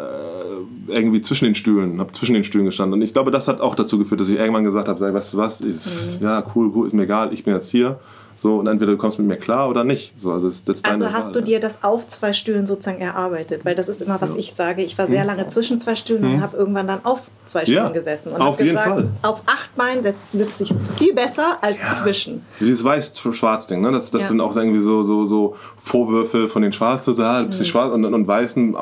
[0.89, 2.99] äh, irgendwie zwischen den Stühlen, habe zwischen den Stühlen gestanden.
[2.99, 5.34] Und ich glaube, das hat auch dazu geführt, dass ich irgendwann gesagt habe, sei, weißt
[5.34, 6.26] du was, ist, mhm.
[6.26, 7.99] ja, cool, cool, ist mir egal, ich bin jetzt hier.
[8.36, 10.19] So, und entweder du kommst mit mir klar oder nicht.
[10.19, 13.65] So, also das, das also hast Wahl, du dir das auf zwei Stühlen sozusagen erarbeitet?
[13.65, 14.38] Weil das ist immer, was ja.
[14.38, 14.81] ich sage.
[14.81, 15.27] Ich war sehr mhm.
[15.27, 16.36] lange zwischen zwei Stühlen mhm.
[16.36, 18.34] und habe irgendwann dann auf zwei Stühlen ja, gesessen.
[18.34, 19.09] Und auf jeden gesagt, Fall.
[19.21, 21.95] Auf acht Beinen sitze ich viel besser als ja.
[21.95, 22.45] zwischen.
[22.59, 23.91] Dieses Weiß-Schwarz-Ding, ne?
[23.91, 27.51] das, das sind auch irgendwie so, so, so Vorwürfe von den Schwarzen, da, mhm.
[27.51, 28.75] Schwarz und, und Weißen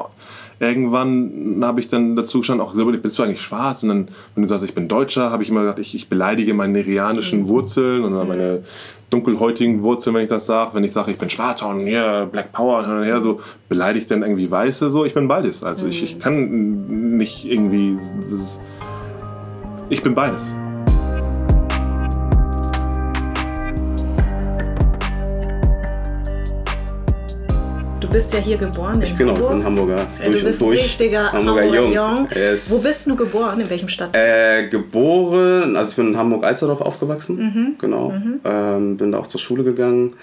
[0.62, 3.82] irgendwann habe ich dann dazu gestanden, auch bist du eigentlich schwarz?
[3.82, 6.54] Und dann, wenn du sagst, ich bin Deutscher, habe ich immer gedacht, ich, ich beleidige
[6.54, 7.48] meine nigerianischen mhm.
[7.48, 8.62] Wurzeln oder meine
[9.10, 10.76] dunkelhäutigen Wurzeln, wenn ich das sage.
[10.76, 13.40] Wenn ich sage, ich bin schwarz und hier Black Power und her, so
[13.70, 15.64] beleidigt dann irgendwie Weiße, so ich bin beides.
[15.64, 17.96] Also ich, ich kann nicht irgendwie.
[17.96, 18.62] Das,
[19.90, 20.56] ich bin beides.
[28.12, 29.02] Bist ja hier geboren.
[29.02, 29.52] ich genau, Hamburg.
[29.52, 30.08] bin Hamburger.
[30.24, 30.84] Durch du bist und durch.
[30.84, 31.94] richtiger Hamburger, Hamburger Jung.
[31.94, 32.28] Jung.
[32.36, 32.70] Yes.
[32.70, 33.60] Wo bist du geboren?
[33.60, 34.16] In welchem Stadt?
[34.16, 37.38] Äh, geboren, also ich bin in Hamburg-Alsterdorf aufgewachsen.
[37.38, 37.76] Mhm.
[37.80, 38.10] Genau.
[38.10, 38.40] Mhm.
[38.44, 40.14] Ähm, bin da auch zur Schule gegangen.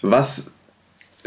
[0.00, 0.50] Was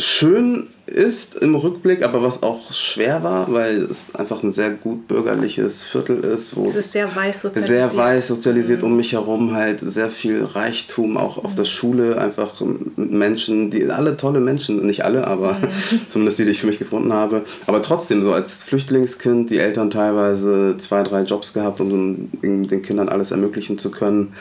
[0.02, 5.08] schön ist im Rückblick, aber was auch schwer war, weil es einfach ein sehr gut
[5.08, 8.88] bürgerliches Viertel ist, wo es ist sehr weiß sozialisiert, sehr weiß sozialisiert mhm.
[8.88, 13.90] um mich herum halt sehr viel Reichtum auch auf der Schule einfach mit Menschen, die
[13.90, 15.68] alle tolle Menschen, nicht alle, aber mhm.
[16.08, 19.92] zumindest die, die ich für mich gefunden habe, aber trotzdem so als Flüchtlingskind die Eltern
[19.92, 24.34] teilweise zwei, drei Jobs gehabt, um den Kindern alles ermöglichen zu können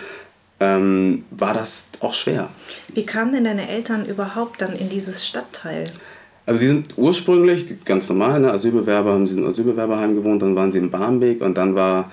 [0.60, 2.50] ähm, war das auch schwer.
[2.94, 5.84] Wie kamen denn deine Eltern überhaupt dann in dieses Stadtteil?
[6.46, 10.72] Also die sind ursprünglich ganz normal, ne, Asylbewerber haben sie in Asylbewerberheim gewohnt, dann waren
[10.72, 12.10] sie in Barmbek und dann war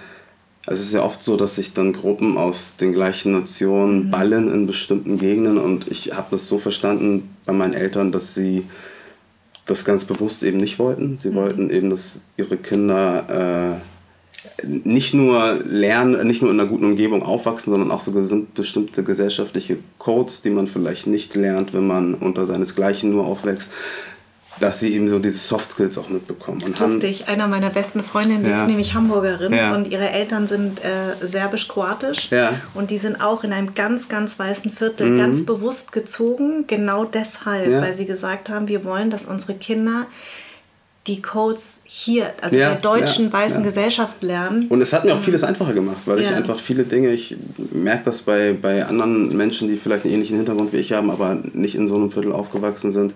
[0.68, 4.12] Also es ist ja oft so, dass sich dann Gruppen aus den gleichen Nationen mhm.
[4.12, 8.66] ballen in bestimmten Gegenden und ich habe das so verstanden bei meinen Eltern, dass sie
[9.66, 11.18] das ganz bewusst eben nicht wollten.
[11.18, 11.36] Sie mhm.
[11.36, 13.97] wollten eben, dass ihre Kinder äh,
[14.64, 18.12] nicht nur lernen, nicht nur in einer guten Umgebung aufwachsen, sondern auch so
[18.54, 23.72] bestimmte gesellschaftliche Codes, die man vielleicht nicht lernt, wenn man unter seinesgleichen nur aufwächst,
[24.60, 26.60] dass sie eben so diese Soft Skills auch mitbekommen.
[26.62, 27.28] Das ist lustig.
[27.28, 28.62] Einer meiner besten Freundinnen ja.
[28.62, 29.76] ist nämlich Hamburgerin ja.
[29.76, 32.54] und ihre Eltern sind äh, serbisch-kroatisch ja.
[32.74, 35.18] und die sind auch in einem ganz, ganz weißen Viertel mhm.
[35.20, 40.08] ganz bewusst gezogen, genau deshalb, weil sie gesagt haben, wir wollen, dass unsere Kinder
[41.08, 43.66] die Codes hier, also ja, der deutschen ja, weißen ja.
[43.66, 44.68] Gesellschaft lernen.
[44.70, 47.36] Und es hat mir auch vieles einfacher gemacht, weil ich einfach viele Dinge, ich
[47.72, 51.38] merke das bei, bei anderen Menschen, die vielleicht einen ähnlichen Hintergrund wie ich haben, aber
[51.54, 53.14] nicht in so einem Viertel aufgewachsen sind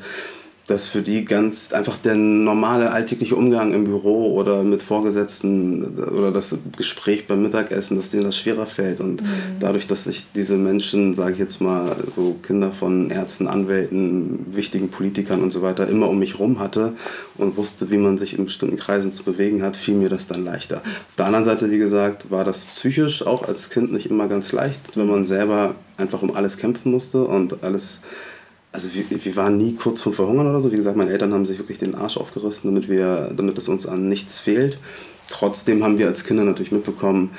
[0.72, 6.32] dass für die ganz einfach der normale alltägliche Umgang im Büro oder mit Vorgesetzten oder
[6.32, 9.02] das Gespräch beim Mittagessen, dass denen das schwerer fällt.
[9.02, 9.28] Und mhm.
[9.60, 14.88] dadurch, dass ich diese Menschen, sage ich jetzt mal, so Kinder von Ärzten, Anwälten, wichtigen
[14.90, 16.94] Politikern und so weiter immer um mich rum hatte
[17.36, 20.46] und wusste, wie man sich in bestimmten Kreisen zu bewegen hat, fiel mir das dann
[20.46, 20.78] leichter.
[20.78, 24.54] Auf der anderen Seite, wie gesagt, war das psychisch auch als Kind nicht immer ganz
[24.54, 28.00] leicht, wenn man selber einfach um alles kämpfen musste und alles
[28.72, 30.72] also wir, wir waren nie kurz vor Verhungern oder so.
[30.72, 33.86] Wie gesagt, meine Eltern haben sich wirklich den Arsch aufgerissen, damit, wir, damit es uns
[33.86, 34.78] an nichts fehlt.
[35.28, 37.32] Trotzdem haben wir als Kinder natürlich mitbekommen,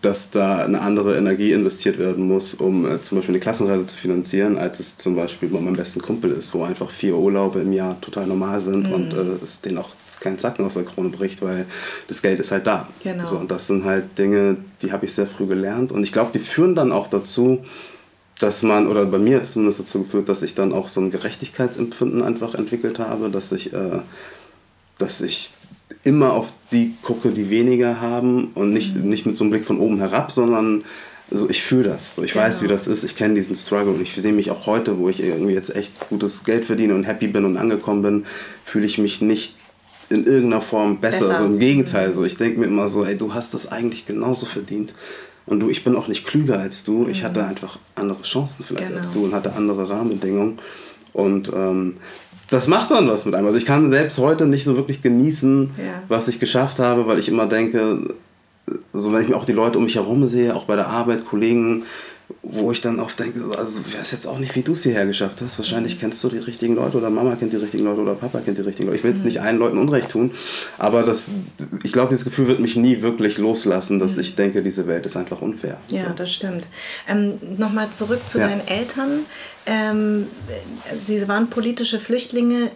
[0.00, 3.96] dass da eine andere Energie investiert werden muss, um äh, zum Beispiel eine Klassenreise zu
[3.96, 7.72] finanzieren, als es zum Beispiel bei meinem besten Kumpel ist, wo einfach vier Urlaube im
[7.72, 8.92] Jahr total normal sind mhm.
[8.92, 9.90] und äh, es denen auch
[10.20, 11.66] kein Zacken aus der Krone bricht, weil
[12.08, 12.88] das Geld ist halt da.
[13.02, 13.26] Genau.
[13.26, 16.30] So, und das sind halt Dinge, die habe ich sehr früh gelernt und ich glaube,
[16.32, 17.64] die führen dann auch dazu,
[18.38, 22.22] dass man, oder bei mir zumindest dazu geführt, dass ich dann auch so ein Gerechtigkeitsempfinden
[22.22, 24.00] einfach entwickelt habe, dass ich, äh,
[24.98, 25.52] dass ich
[26.02, 29.08] immer auf die gucke, die weniger haben und nicht, mhm.
[29.08, 30.84] nicht mit so einem Blick von oben herab, sondern
[31.30, 32.16] so, ich fühle das.
[32.16, 32.44] So, ich genau.
[32.44, 33.02] weiß, wie das ist.
[33.02, 36.08] Ich kenne diesen Struggle und ich sehe mich auch heute, wo ich irgendwie jetzt echt
[36.08, 38.26] gutes Geld verdiene und happy bin und angekommen bin,
[38.64, 39.54] fühle ich mich nicht
[40.10, 41.20] in irgendeiner Form besser.
[41.20, 41.34] besser.
[41.36, 44.44] Also Im Gegenteil, so ich denke mir immer so, ey, du hast das eigentlich genauso
[44.44, 44.92] verdient.
[45.46, 47.06] Und du, ich bin auch nicht klüger als du.
[47.08, 47.48] Ich hatte mhm.
[47.48, 48.98] einfach andere Chancen vielleicht genau.
[48.98, 50.58] als du und hatte andere Rahmenbedingungen.
[51.12, 51.96] Und ähm,
[52.50, 53.46] das macht dann was mit einem.
[53.46, 56.02] Also ich kann selbst heute nicht so wirklich genießen, ja.
[56.08, 58.14] was ich geschafft habe, weil ich immer denke,
[58.92, 61.26] so wenn ich mir auch die Leute um mich herum sehe, auch bei der Arbeit,
[61.26, 61.84] Kollegen,
[62.42, 65.06] wo ich dann oft denke, also wäre es jetzt auch nicht, wie du es hierher
[65.06, 65.58] geschafft hast.
[65.58, 66.00] Wahrscheinlich mhm.
[66.00, 68.62] kennst du die richtigen Leute oder Mama kennt die richtigen Leute oder Papa kennt die
[68.62, 68.98] richtigen Leute.
[68.98, 69.26] Ich will jetzt mhm.
[69.26, 70.30] nicht allen Leuten Unrecht tun,
[70.78, 71.30] aber das,
[71.82, 74.20] ich glaube, dieses Gefühl wird mich nie wirklich loslassen, dass mhm.
[74.20, 75.78] ich denke, diese Welt ist einfach unfair.
[75.88, 76.14] Ja, so.
[76.14, 76.64] das stimmt.
[77.08, 78.48] Ähm, Nochmal zurück zu ja.
[78.48, 79.26] deinen Eltern.
[79.66, 80.26] Ähm,
[81.00, 82.70] sie waren politische Flüchtlinge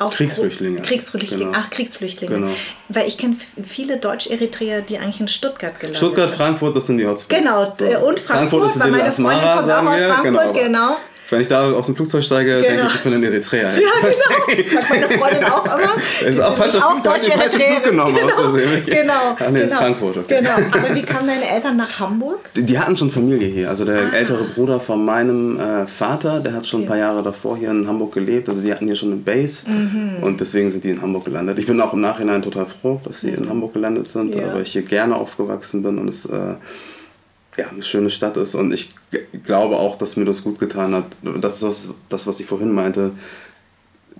[0.00, 0.82] auch Kriegsflüchtlinge.
[0.82, 1.44] Kriegsflüchtlinge.
[1.44, 1.58] Genau.
[1.60, 2.34] Ach, Kriegsflüchtlinge.
[2.34, 2.50] Genau.
[2.88, 7.06] Weil ich kenne viele Deutsch-Eritreer, die eigentlich in Stuttgart gelandet Stuttgart, Frankfurt, das sind die
[7.06, 7.38] Hotspots.
[7.38, 7.84] Genau, so.
[7.84, 10.64] und Frankfurt, Frankfurt ist weil meine Freundin kommt auch aus Frankfurt, genau.
[10.64, 10.96] genau.
[11.30, 12.68] Wenn ich da aus dem Flugzeug steige, genau.
[12.68, 13.70] denke ich, ich bin in Eritrea.
[13.72, 14.70] Ja, genau.
[14.70, 16.28] Sagt meine Freundin auch immer.
[16.28, 18.26] Ist auch falscher Flug, Flug genommen genau.
[18.26, 18.54] aus
[18.86, 19.12] Genau.
[19.12, 19.64] Ach nee, genau.
[19.64, 20.16] ist Frankfurt.
[20.18, 20.38] Okay.
[20.38, 20.50] Genau.
[20.72, 22.50] Aber wie kamen deine Eltern nach Hamburg?
[22.56, 23.68] Die, die hatten schon Familie hier.
[23.68, 24.16] Also der ah.
[24.16, 27.86] ältere Bruder von meinem äh, Vater, der hat schon ein paar Jahre davor hier in
[27.86, 28.48] Hamburg gelebt.
[28.48, 29.70] Also die hatten hier schon eine Base.
[29.70, 30.22] Mhm.
[30.22, 31.58] Und deswegen sind die in Hamburg gelandet.
[31.58, 33.44] Ich bin auch im Nachhinein total froh, dass sie mhm.
[33.44, 34.52] in Hamburg gelandet sind, ja.
[34.52, 36.56] weil ich hier gerne aufgewachsen bin und es äh,
[37.60, 38.54] ja, eine schöne Stadt ist.
[38.54, 38.94] Und ich
[39.44, 41.04] glaube auch, dass mir das gut getan hat.
[41.40, 43.12] Das ist das, das, was ich vorhin meinte,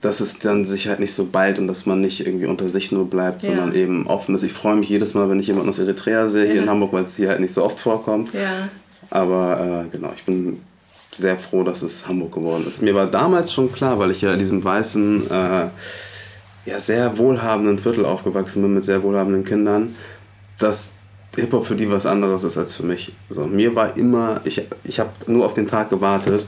[0.01, 2.93] dass es dann sich halt nicht so bald und dass man nicht irgendwie unter sich
[2.93, 3.51] nur bleibt, ja.
[3.51, 4.43] sondern eben offen ist.
[4.43, 6.53] Ich freue mich jedes Mal, wenn ich jemanden aus Eritrea sehe, ja.
[6.53, 8.32] hier in Hamburg, weil es hier halt nicht so oft vorkommt.
[8.34, 8.68] Ja.
[9.11, 10.61] Aber äh, genau, ich bin
[11.12, 12.82] sehr froh, dass es Hamburg geworden ist.
[12.82, 15.68] Mir war damals schon klar, weil ich ja in diesem weißen, äh,
[16.66, 19.97] ja, sehr wohlhabenden Viertel aufgewachsen bin mit sehr wohlhabenden Kindern,
[20.59, 20.93] dass
[21.36, 23.12] Hip-Hop für die was anderes ist als für mich.
[23.28, 26.44] So, mir war immer, ich, ich habe nur auf den Tag gewartet,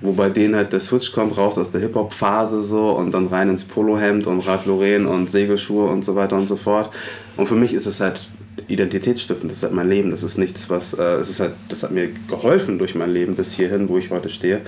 [0.00, 3.48] wo bei denen halt der Switch kommt, raus aus der Hip-Hop-Phase so und dann rein
[3.48, 6.90] ins Polohemd und Ralph Lauren und Segelschuhe und so weiter und so fort.
[7.36, 8.20] Und für mich ist es halt
[8.68, 11.82] identitätsstiftend, das ist halt mein Leben, das ist nichts, was, äh, es ist halt, das
[11.82, 14.60] hat mir geholfen durch mein Leben bis hierhin, wo ich heute stehe.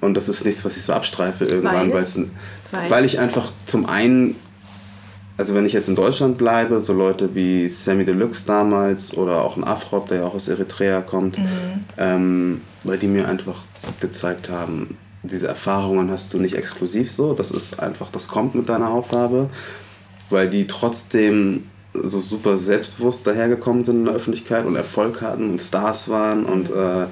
[0.00, 2.04] Und das ist nichts, was ich so abstreife irgendwann, weil,
[2.88, 4.36] weil ich einfach zum einen
[5.36, 9.56] also wenn ich jetzt in Deutschland bleibe, so Leute wie Sammy Deluxe damals oder auch
[9.56, 11.84] ein Afrop, der ja auch aus Eritrea kommt, mhm.
[11.98, 13.60] ähm, weil die mir einfach
[14.00, 18.68] gezeigt haben, diese Erfahrungen hast du nicht exklusiv so, das ist einfach, das kommt mit
[18.68, 19.50] deiner Hautfarbe,
[20.30, 25.60] weil die trotzdem so super selbstbewusst dahergekommen sind in der Öffentlichkeit und Erfolg hatten und
[25.60, 27.06] Stars waren und, äh,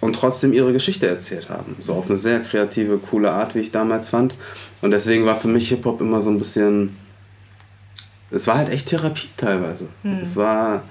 [0.00, 1.76] und trotzdem ihre Geschichte erzählt haben.
[1.80, 4.34] So auf eine sehr kreative, coole Art, wie ich damals fand.
[4.82, 6.96] Und deswegen war für mich Hip-Hop immer so ein bisschen
[8.30, 9.88] es war halt echt Therapie teilweise.
[10.02, 10.20] Mhm.
[10.20, 10.82] Es war,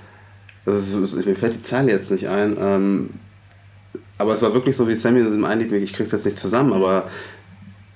[0.65, 3.09] das ist, mir fällt die Zeile jetzt nicht ein, ähm,
[4.17, 6.73] aber es war wirklich so wie Sammy das im Einlied, ich krieg's jetzt nicht zusammen,
[6.73, 7.09] aber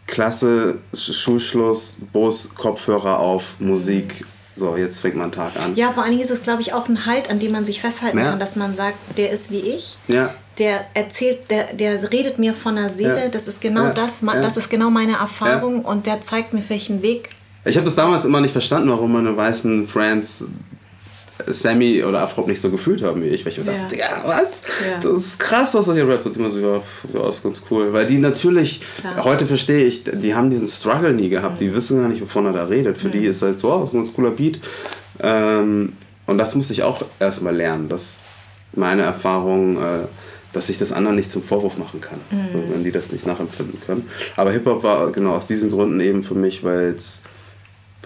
[0.08, 4.26] Klasse, Schulschluss, Bus, Kopfhörer auf, Musik,
[4.56, 5.76] so, jetzt fängt mein Tag an.
[5.76, 7.82] Ja, vor allen Dingen ist es, glaube ich, auch ein Halt, an dem man sich
[7.82, 8.30] festhalten ja.
[8.32, 9.98] kann, dass man sagt, der ist wie ich.
[10.08, 10.34] Ja.
[10.60, 13.30] Der erzählt, der, der redet mir von der Seele, ja.
[13.30, 13.94] das ist genau ja.
[13.94, 17.30] das, das ist genau meine Erfahrung und der zeigt mir welchen Weg.
[17.66, 20.46] Ich habe das damals immer nicht verstanden, warum meine weißen Friends
[21.48, 23.46] Sammy oder Afrop nicht so gefühlt haben wie ich.
[23.46, 23.64] Weil ich ja.
[23.64, 24.62] dachte, ja, was?
[24.88, 25.00] Ja.
[25.02, 26.26] Das ist krass, was er hier rappt.
[26.26, 26.82] Und immer so, ja,
[27.14, 27.92] ja, ist ganz cool.
[27.92, 29.24] Weil die natürlich, Klar.
[29.24, 31.60] heute verstehe ich, die haben diesen Struggle nie gehabt.
[31.60, 32.98] Die wissen gar nicht, wovon er da redet.
[32.98, 34.60] Für die ist halt so, oh, ist ein ganz cooler Beat.
[35.22, 35.94] Ähm,
[36.26, 37.90] und das musste ich auch erstmal lernen.
[37.90, 38.20] dass
[38.76, 40.08] meine Erfahrung, äh,
[40.54, 42.72] dass ich das anderen nicht zum Vorwurf machen kann, mhm.
[42.72, 44.08] wenn die das nicht nachempfinden können.
[44.38, 47.22] Aber Hip-Hop war genau aus diesen Gründen eben für mich, weil es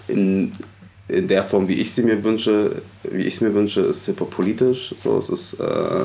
[0.08, 0.54] in
[1.08, 4.30] in der Form, wie ich sie mir wünsche, wie ich es mir wünsche, ist Hip-Hop
[4.30, 4.94] politisch.
[5.02, 6.04] So, es ist äh,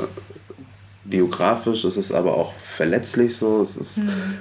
[1.04, 3.62] biografisch, es ist aber auch verletzlich so.
[3.62, 4.40] Es ist, mhm.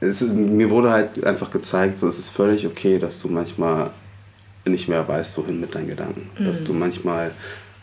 [0.00, 3.90] es, mir wurde halt einfach gezeigt, so es ist völlig okay, dass du manchmal
[4.66, 6.28] nicht mehr weißt, wohin mit deinen Gedanken.
[6.36, 6.44] Mhm.
[6.44, 7.30] Dass du manchmal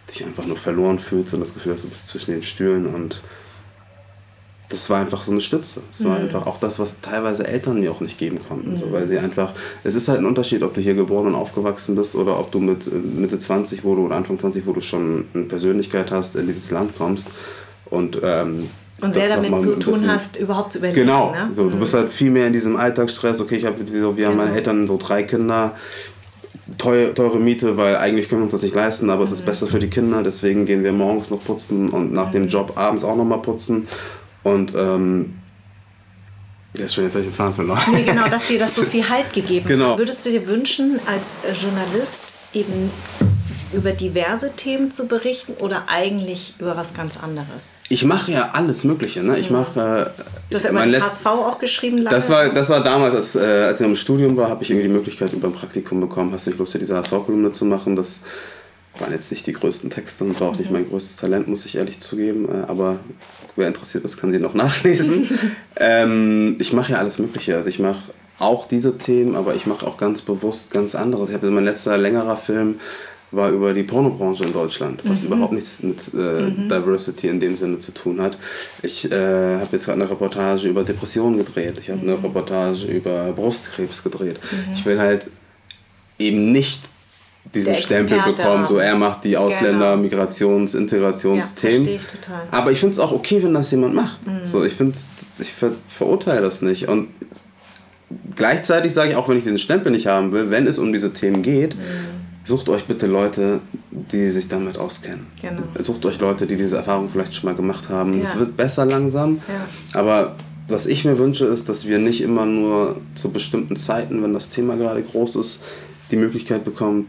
[0.09, 3.21] dich einfach nur verloren fühlst und das Gefühl hast, du bist zwischen den Stühlen und
[4.69, 5.81] das war einfach so eine Stütze.
[5.93, 6.25] Es war mhm.
[6.25, 8.71] einfach auch das, was teilweise Eltern mir auch nicht geben konnten.
[8.71, 8.77] Mhm.
[8.77, 9.51] So, weil sie einfach,
[9.83, 12.59] es ist halt ein Unterschied, ob du hier geboren und aufgewachsen bist oder ob du
[12.59, 16.35] mit äh, Mitte 20, wo du oder Anfang 20, wo du schon eine Persönlichkeit hast,
[16.35, 17.29] in dieses Land kommst
[17.85, 18.69] und ähm,
[19.01, 21.01] und sehr damit zu tun bisschen, hast, überhaupt zu überleben.
[21.01, 21.49] Genau, ne?
[21.53, 21.97] so, du bist mhm.
[21.97, 23.41] halt viel mehr in diesem Alltagsstress.
[23.41, 24.31] Okay, ich hab, wir haben genau.
[24.31, 25.75] meine Eltern so drei Kinder,
[26.77, 29.45] teure, teure Miete, weil eigentlich können wir uns das nicht leisten, aber es ist mhm.
[29.45, 30.23] besser für die Kinder.
[30.23, 33.87] Deswegen gehen wir morgens noch putzen und nach dem Job abends auch noch mal putzen.
[34.43, 35.35] Und ähm,
[36.77, 37.81] ja, schon jetzt habe ich den Faden verloren.
[37.91, 39.91] Nee, genau, dass dir das so viel Halt gegeben genau.
[39.91, 39.97] hat.
[39.97, 42.91] Würdest du dir wünschen, als Journalist eben
[43.75, 47.69] über diverse Themen zu berichten oder eigentlich über was ganz anderes?
[47.89, 49.21] Ich mache ja alles Mögliche.
[49.21, 49.37] Ne?
[49.37, 50.11] Ich mache.
[50.17, 51.97] Äh, du hast ja immer HSV auch geschrieben.
[51.97, 52.15] Lange.
[52.15, 54.87] Das war, das war damals, als, äh, als ich im Studium war, habe ich irgendwie
[54.87, 56.31] die Möglichkeit über ein Praktikum bekommen.
[56.33, 57.95] Hast du nicht Lust, hier diese HSV-Kolumne zu machen?
[57.95, 58.21] Das
[58.97, 61.75] waren jetzt nicht die größten Texte und war auch nicht mein größtes Talent, muss ich
[61.75, 62.47] ehrlich zugeben.
[62.49, 62.99] Äh, aber
[63.55, 65.29] wer interessiert ist, kann sie noch nachlesen.
[65.75, 67.55] ähm, ich mache ja alles Mögliche.
[67.55, 71.29] Also ich mache auch diese Themen, aber ich mache auch ganz bewusst ganz anderes.
[71.29, 72.79] Ich habe mein letzter längerer Film
[73.35, 75.27] war über die Pornobranche in Deutschland, was mhm.
[75.27, 76.69] überhaupt nichts mit äh, mhm.
[76.69, 78.37] Diversity in dem Sinne zu tun hat.
[78.81, 81.75] Ich äh, habe jetzt gerade eine Reportage über Depressionen gedreht.
[81.79, 82.09] Ich habe mhm.
[82.09, 84.39] eine Reportage über Brustkrebs gedreht.
[84.51, 84.73] Mhm.
[84.73, 85.27] Ich will halt
[86.17, 86.81] eben nicht
[87.53, 90.07] diesen Stempel bekommen, so er macht die Ausländer, genau.
[90.07, 91.87] Migrations-, Integrationsthemen.
[91.87, 91.99] Ja,
[92.51, 94.25] Aber ich finde es auch okay, wenn das jemand macht.
[94.25, 94.45] Mhm.
[94.45, 94.97] So, ich finde,
[95.37, 96.87] ich ver verurteile das nicht.
[96.87, 97.09] Und
[98.35, 101.13] gleichzeitig sage ich auch, wenn ich diesen Stempel nicht haben will, wenn es um diese
[101.13, 102.14] Themen geht, mhm.
[102.45, 103.59] Sucht euch bitte Leute,
[103.91, 105.27] die sich damit auskennen.
[105.41, 105.63] Genau.
[105.83, 108.21] Sucht euch Leute, die diese Erfahrung vielleicht schon mal gemacht haben.
[108.21, 108.41] Es ja.
[108.41, 109.99] wird besser langsam, ja.
[109.99, 110.35] aber
[110.67, 114.49] was ich mir wünsche, ist, dass wir nicht immer nur zu bestimmten Zeiten, wenn das
[114.49, 115.63] Thema gerade groß ist,
[116.11, 117.07] die Möglichkeit bekommen,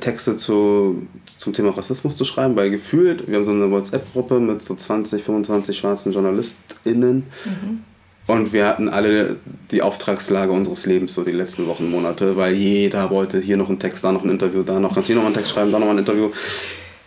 [0.00, 4.62] Texte zu, zum Thema Rassismus zu schreiben, weil gefühlt, wir haben so eine WhatsApp-Gruppe mit
[4.62, 7.80] so 20, 25 schwarzen JournalistInnen mhm.
[8.26, 9.36] Und wir hatten alle
[9.70, 13.78] die Auftragslage unseres Lebens so die letzten Wochen, Monate, weil jeder wollte hier noch einen
[13.78, 15.78] Text, da noch ein Interview, da noch, kannst du hier noch einen Text schreiben, da
[15.78, 16.30] noch ein Interview.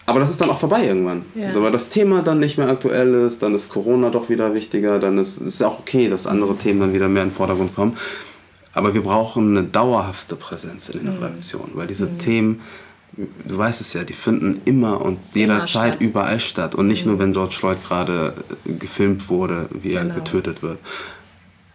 [0.06, 1.26] Aber das ist dann auch vorbei irgendwann.
[1.36, 1.48] Ja.
[1.48, 5.00] Also, weil das Thema dann nicht mehr aktuell ist, dann ist Corona doch wieder wichtiger,
[5.00, 7.98] dann ist es auch okay, dass andere Themen dann wieder mehr in den Vordergrund kommen.
[8.74, 11.24] Aber wir brauchen eine dauerhafte Präsenz in den mhm.
[11.24, 12.20] Redaktionen, weil diese mhm.
[12.20, 12.62] Themen,
[13.18, 16.02] du weißt es ja, die finden immer und jederzeit statt.
[16.02, 16.76] überall statt.
[16.76, 17.12] Und nicht mhm.
[17.12, 18.34] nur, wenn George Floyd gerade
[18.66, 20.10] äh, gefilmt wurde, wie genau.
[20.10, 20.80] er getötet wird.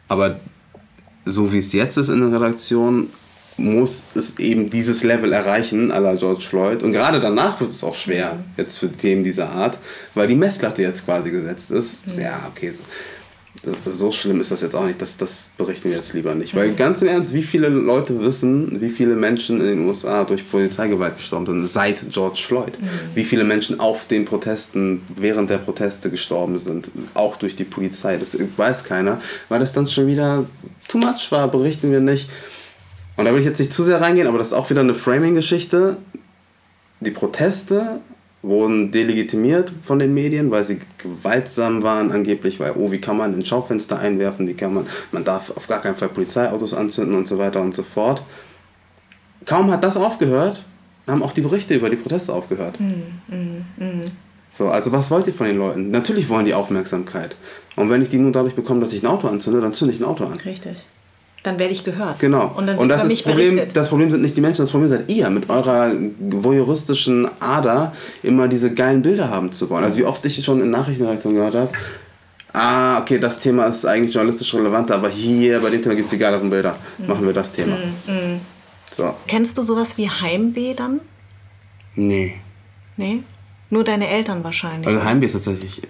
[0.09, 0.41] Aber
[1.25, 3.09] so wie es jetzt ist in der Redaktion,
[3.59, 6.83] muss es eben dieses Level erreichen, à la George Floyd.
[6.83, 8.45] Und gerade danach wird es auch schwer, mhm.
[8.57, 9.79] jetzt für Themen dieser Art,
[10.15, 12.07] weil die Messlatte jetzt quasi gesetzt ist.
[12.07, 12.21] Mhm.
[12.21, 12.73] Ja, okay,
[13.87, 16.55] so schlimm ist das jetzt auch nicht, das, das berichten wir jetzt lieber nicht.
[16.55, 20.49] Weil ganz im Ernst, wie viele Leute wissen, wie viele Menschen in den USA durch
[20.51, 22.81] Polizeigewalt gestorben sind seit George Floyd?
[22.81, 22.87] Mhm.
[23.15, 28.17] Wie viele Menschen auf den Protesten, während der Proteste gestorben sind, auch durch die Polizei?
[28.17, 30.45] Das weiß keiner, weil das dann schon wieder
[30.89, 32.29] too much war, berichten wir nicht.
[33.17, 34.95] Und da will ich jetzt nicht zu sehr reingehen, aber das ist auch wieder eine
[34.95, 35.99] Framing-Geschichte.
[37.01, 38.01] Die Proteste
[38.43, 43.35] wurden delegitimiert von den Medien, weil sie gewaltsam waren angeblich, weil, oh, wie kann man
[43.35, 47.29] ein Schaufenster einwerfen, wie kann man, man darf auf gar keinen Fall Polizeiautos anzünden und
[47.29, 48.23] so weiter und so fort.
[49.45, 50.65] Kaum hat das aufgehört,
[51.07, 52.79] haben auch die Berichte über die Proteste aufgehört.
[52.81, 54.05] Mm, mm, mm.
[54.51, 55.91] So, also was wollt ihr von den Leuten?
[55.91, 57.37] Natürlich wollen die Aufmerksamkeit.
[57.77, 60.01] Und wenn ich die nur dadurch bekomme, dass ich ein Auto anzünde, dann zünde ich
[60.01, 60.39] ein Auto an.
[60.45, 60.85] Richtig.
[61.43, 62.21] Dann werde ich gehört.
[62.21, 62.53] Genau.
[62.55, 64.89] Und, dann und das, ist das, Problem, das Problem sind nicht die Menschen, das Problem
[64.89, 69.85] seid ihr mit eurer voyeuristischen Ader, immer diese geilen Bilder haben zu wollen.
[69.85, 71.71] Also wie oft ich schon in Nachrichtenreaktionen gehört habe,
[72.53, 76.11] ah, okay, das Thema ist eigentlich journalistisch relevant, aber hier bei dem Thema gibt es
[76.11, 76.77] die geileren Bilder.
[76.99, 77.07] Mhm.
[77.07, 77.77] Machen wir das Thema.
[78.07, 78.15] Mhm.
[78.15, 78.41] mhm.
[78.93, 79.15] So.
[79.27, 81.01] Kennst du sowas wie Heimweh dann?
[81.95, 82.35] Nee.
[82.97, 83.23] Nee?
[83.71, 84.87] Nur deine Eltern wahrscheinlich.
[84.87, 85.81] Also Heimweh ist tatsächlich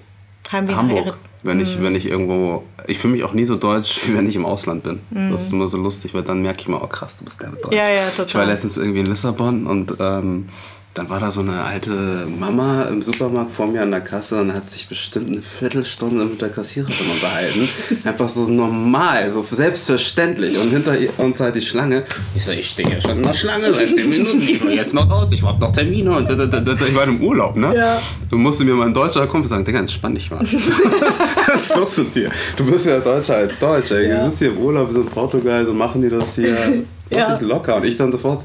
[0.53, 1.17] Heimweh Hamburg.
[1.43, 1.83] Wenn ich, mhm.
[1.83, 2.65] wenn ich irgendwo.
[2.87, 5.01] Ich fühle mich auch nie so deutsch, wie wenn ich im Ausland bin.
[5.11, 5.33] Mhm.
[5.33, 7.51] Das ist immer so lustig, weil dann merke ich mal, oh krass, du bist der
[7.51, 7.73] Deutsch.
[7.73, 8.27] Ja, ja, total.
[8.27, 10.49] Ich war letztens irgendwie in Lissabon und ähm,
[10.95, 14.53] dann war da so eine alte Mama im Supermarkt vor mir an der Kasse und
[14.53, 17.69] hat sich bestimmt eine Viertelstunde mit der Kassiererin unterhalten.
[18.05, 20.59] Einfach so normal, so selbstverständlich.
[20.59, 22.03] Und hinter uns halt die Schlange.
[22.35, 24.43] Ich so, ich stehe ja schon in der Schlange seit 10 Minuten.
[24.43, 26.11] Ich will jetzt mal raus, ich hab noch Termine.
[26.13, 27.75] Und ich war im Urlaub, ne?
[27.75, 28.03] Ja.
[28.29, 30.41] Du musst mir mein deutscher Kumpel sagen, Digga, entspann dich mal.
[31.47, 32.31] Was ist los mit dir?
[32.57, 34.11] Du bist ja Deutscher als Deutsch, ey.
[34.11, 34.19] Ja.
[34.19, 37.39] Du bist hier im Urlaub, wir sind in Portugal, so machen die das hier ja.
[37.41, 37.77] locker.
[37.77, 38.45] Und ich dann sofort,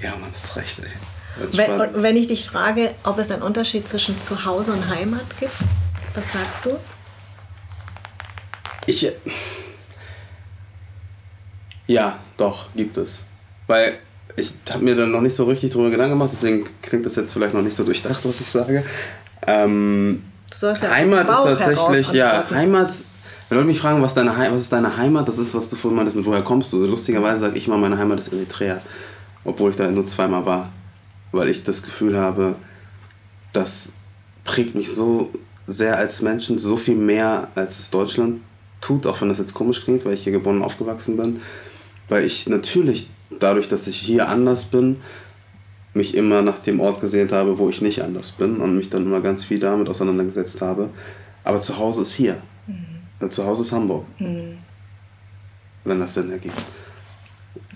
[0.00, 1.07] ja, man, hast recht, ey.
[1.52, 5.52] Wenn, wenn ich dich frage, ob es einen Unterschied zwischen Zuhause und Heimat gibt,
[6.14, 6.70] was sagst du?
[8.86, 9.06] Ich.
[9.06, 9.12] Äh,
[11.86, 13.22] ja, doch, gibt es.
[13.66, 13.94] Weil
[14.36, 17.32] ich habe mir dann noch nicht so richtig drüber Gedanken gemacht, deswegen klingt das jetzt
[17.32, 18.84] vielleicht noch nicht so durchdacht, was ich sage.
[19.46, 20.24] Ähm,
[20.62, 22.90] ja Heimat ist tatsächlich, ja, Heimat,
[23.48, 25.96] wenn Leute mich fragen, was, deine, was ist deine Heimat, das ist, was du vorhin
[25.96, 26.84] meintest, mit woher kommst du.
[26.84, 28.80] Lustigerweise sage ich immer, meine Heimat ist Eritrea,
[29.44, 30.70] obwohl ich da nur zweimal war
[31.32, 32.54] weil ich das Gefühl habe,
[33.52, 33.92] das
[34.44, 35.30] prägt mich so
[35.66, 38.40] sehr als Menschen, so viel mehr als es Deutschland
[38.80, 41.40] tut, auch wenn das jetzt komisch klingt, weil ich hier geboren und aufgewachsen bin.
[42.08, 44.96] Weil ich natürlich dadurch, dass ich hier anders bin,
[45.94, 49.04] mich immer nach dem Ort gesehnt habe, wo ich nicht anders bin und mich dann
[49.04, 50.90] immer ganz viel damit auseinandergesetzt habe.
[51.44, 52.40] Aber zu Hause ist hier.
[52.66, 53.30] Mhm.
[53.30, 54.04] Zu Hause ist Hamburg.
[54.18, 54.58] Mhm.
[55.84, 56.62] Wenn das Sinn ergibt.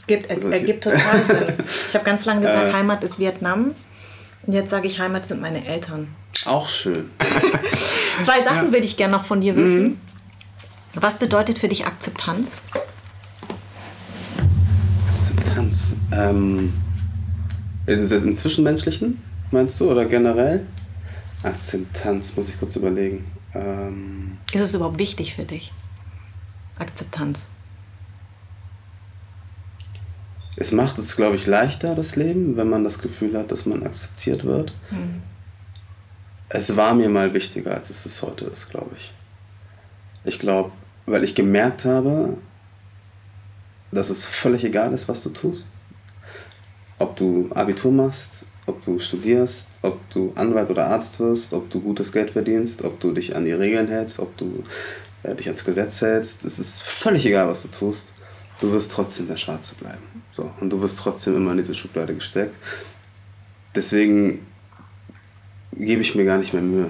[0.03, 1.55] Es gibt, er, ergibt total Sinn.
[1.89, 3.71] Ich habe ganz lange gesagt, äh, Heimat ist Vietnam.
[4.45, 6.09] Und jetzt sage ich, Heimat sind meine Eltern.
[6.45, 7.09] Auch schön.
[8.25, 8.73] Zwei Sachen ja.
[8.73, 9.83] würde ich gerne noch von dir wissen.
[9.85, 10.01] Mhm.
[10.95, 12.63] Was bedeutet für dich Akzeptanz?
[15.21, 15.93] Akzeptanz.
[16.11, 16.73] Ähm,
[17.87, 19.23] ist das im Zwischenmenschlichen,
[19.53, 20.67] meinst du, oder generell?
[21.45, 23.25] Akzeptanz, muss ich kurz überlegen.
[23.55, 25.73] Ähm, ist es überhaupt wichtig für dich?
[26.81, 27.52] Akzeptanz
[30.57, 33.83] es macht es, glaube ich, leichter, das Leben, wenn man das Gefühl hat, dass man
[33.83, 34.75] akzeptiert wird.
[34.91, 35.23] Mhm.
[36.49, 39.13] Es war mir mal wichtiger, als es es heute ist, glaube ich.
[40.25, 40.71] Ich glaube,
[41.07, 42.37] weil ich gemerkt habe,
[43.91, 45.69] dass es völlig egal ist, was du tust.
[46.99, 51.81] Ob du Abitur machst, ob du studierst, ob du Anwalt oder Arzt wirst, ob du
[51.81, 54.63] gutes Geld verdienst, ob du dich an die Regeln hältst, ob du
[55.23, 56.45] äh, dich ans Gesetz hältst.
[56.45, 58.13] Es ist völlig egal, was du tust
[58.63, 60.03] du wirst trotzdem der Schwarze bleiben.
[60.33, 62.57] So, und du wirst trotzdem immer in diese Schublade gesteckt.
[63.75, 64.47] Deswegen
[65.75, 66.89] gebe ich mir gar nicht mehr Mühe,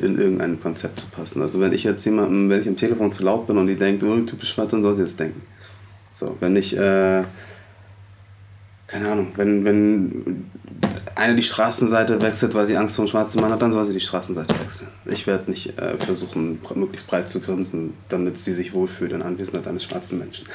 [0.00, 1.42] in irgendein Konzept zu passen.
[1.42, 4.02] Also wenn ich jetzt jemandem, wenn ich am Telefon zu laut bin und die denkt,
[4.02, 5.42] oh, typisch schwarz, dann soll sie das denken.
[6.14, 7.22] So, wenn ich, äh,
[8.86, 10.50] keine Ahnung, wenn, wenn
[11.16, 13.92] eine die Straßenseite wechselt, weil sie Angst vor einem schwarzen Mann hat, dann soll sie
[13.92, 14.88] die Straßenseite wechseln.
[15.06, 19.66] Ich werde nicht äh, versuchen, möglichst breit zu grinsen, damit sie sich wohlfühlt in Anwesenheit
[19.66, 20.46] eines schwarzen Menschen.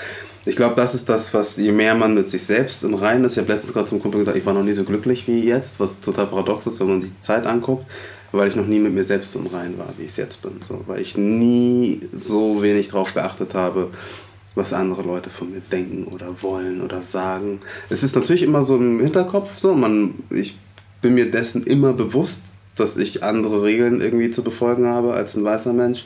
[0.45, 3.33] Ich glaube, das ist das, was je mehr man mit sich selbst im Reinen ist.
[3.33, 5.79] Ich habe letztens gerade zum Kumpel gesagt, ich war noch nie so glücklich wie jetzt,
[5.79, 7.85] was total paradox ist, wenn man sich die Zeit anguckt,
[8.31, 10.59] weil ich noch nie mit mir selbst im Reinen war, wie ich es jetzt bin.
[10.61, 13.89] So, weil ich nie so wenig darauf geachtet habe,
[14.55, 17.59] was andere Leute von mir denken oder wollen oder sagen.
[17.89, 20.57] Es ist natürlich immer so im Hinterkopf so, man, ich
[21.01, 22.45] bin mir dessen immer bewusst,
[22.75, 26.05] dass ich andere Regeln irgendwie zu befolgen habe als ein weißer Mensch.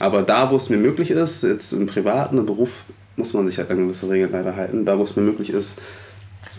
[0.00, 2.84] Aber da, wo es mir möglich ist, jetzt im privaten im Beruf,
[3.16, 4.84] muss man sich halt an gewisse Regeln leider halten.
[4.84, 5.74] Da, wo es mir möglich ist,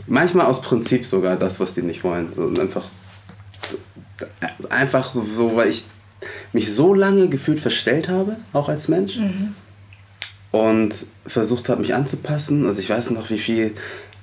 [0.07, 2.29] manchmal aus Prinzip sogar das, was die nicht wollen.
[2.33, 2.85] So, einfach,
[4.69, 5.85] einfach so, so, weil ich
[6.53, 9.17] mich so lange gefühlt verstellt habe, auch als Mensch.
[9.17, 9.55] Mhm
[10.55, 10.95] und
[11.27, 12.65] versucht habe, mich anzupassen.
[12.65, 13.75] Also ich weiß noch, wie viel,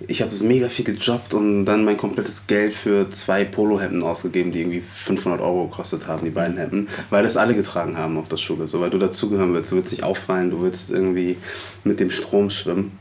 [0.08, 4.60] ich habe mega viel gejobbt und dann mein komplettes Geld für zwei Polohemden ausgegeben, die
[4.60, 8.38] irgendwie 500 Euro gekostet haben, die beiden Hemden, weil das alle getragen haben auf der
[8.38, 11.36] Schule, so weil du dazugehören willst, du willst nicht auffallen, du willst irgendwie
[11.84, 12.98] mit dem Strom schwimmen.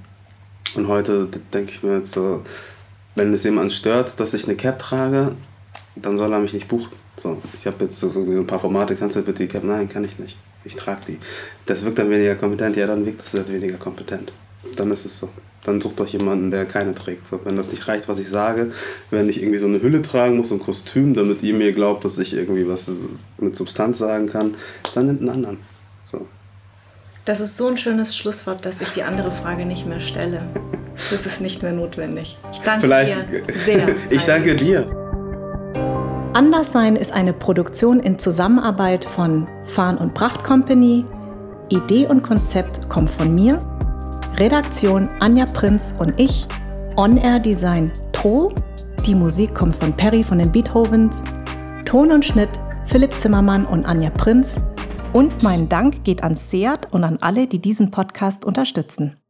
[0.75, 2.43] Und heute denke ich mir jetzt so,
[3.15, 5.37] wenn es jemand stört, dass ich eine Cap trage,
[5.95, 6.91] dann soll er mich nicht buchen.
[7.15, 9.63] So, ich habe jetzt so ein paar Formate, kannst du bitte die Cap?
[9.63, 11.19] Nein, kann ich nicht ich trage die.
[11.65, 14.31] Das wirkt dann weniger kompetent, ja, dann wirkt es halt weniger kompetent.
[14.75, 15.29] Dann ist es so.
[15.63, 17.27] Dann sucht doch jemanden, der keine trägt.
[17.27, 18.71] So, wenn das nicht reicht, was ich sage,
[19.09, 22.03] wenn ich irgendwie so eine Hülle tragen muss, so ein Kostüm, damit ihr mir glaubt,
[22.03, 22.89] dass ich irgendwie was
[23.37, 24.55] mit Substanz sagen kann,
[24.95, 25.57] dann nimmt einen anderen.
[26.05, 26.27] So.
[27.25, 30.49] Das ist so ein schönes Schlusswort, dass ich die andere Frage nicht mehr stelle.
[31.09, 32.37] Das ist nicht mehr notwendig.
[32.51, 33.95] Ich danke Vielleicht, dir sehr.
[34.11, 35.00] ich danke dir.
[36.33, 41.05] Anderssein ist eine Produktion in Zusammenarbeit von Farn und Pracht Company.
[41.67, 43.59] Idee und Konzept kommt von mir.
[44.37, 46.47] Redaktion Anja Prinz und ich.
[46.95, 48.53] On-Air Design Tro.
[49.05, 51.25] Die Musik kommt von Perry von den Beethovens.
[51.83, 52.51] Ton und Schnitt
[52.85, 54.55] Philipp Zimmermann und Anja Prinz.
[55.11, 59.20] Und mein Dank geht an Seat und an alle, die diesen Podcast unterstützen.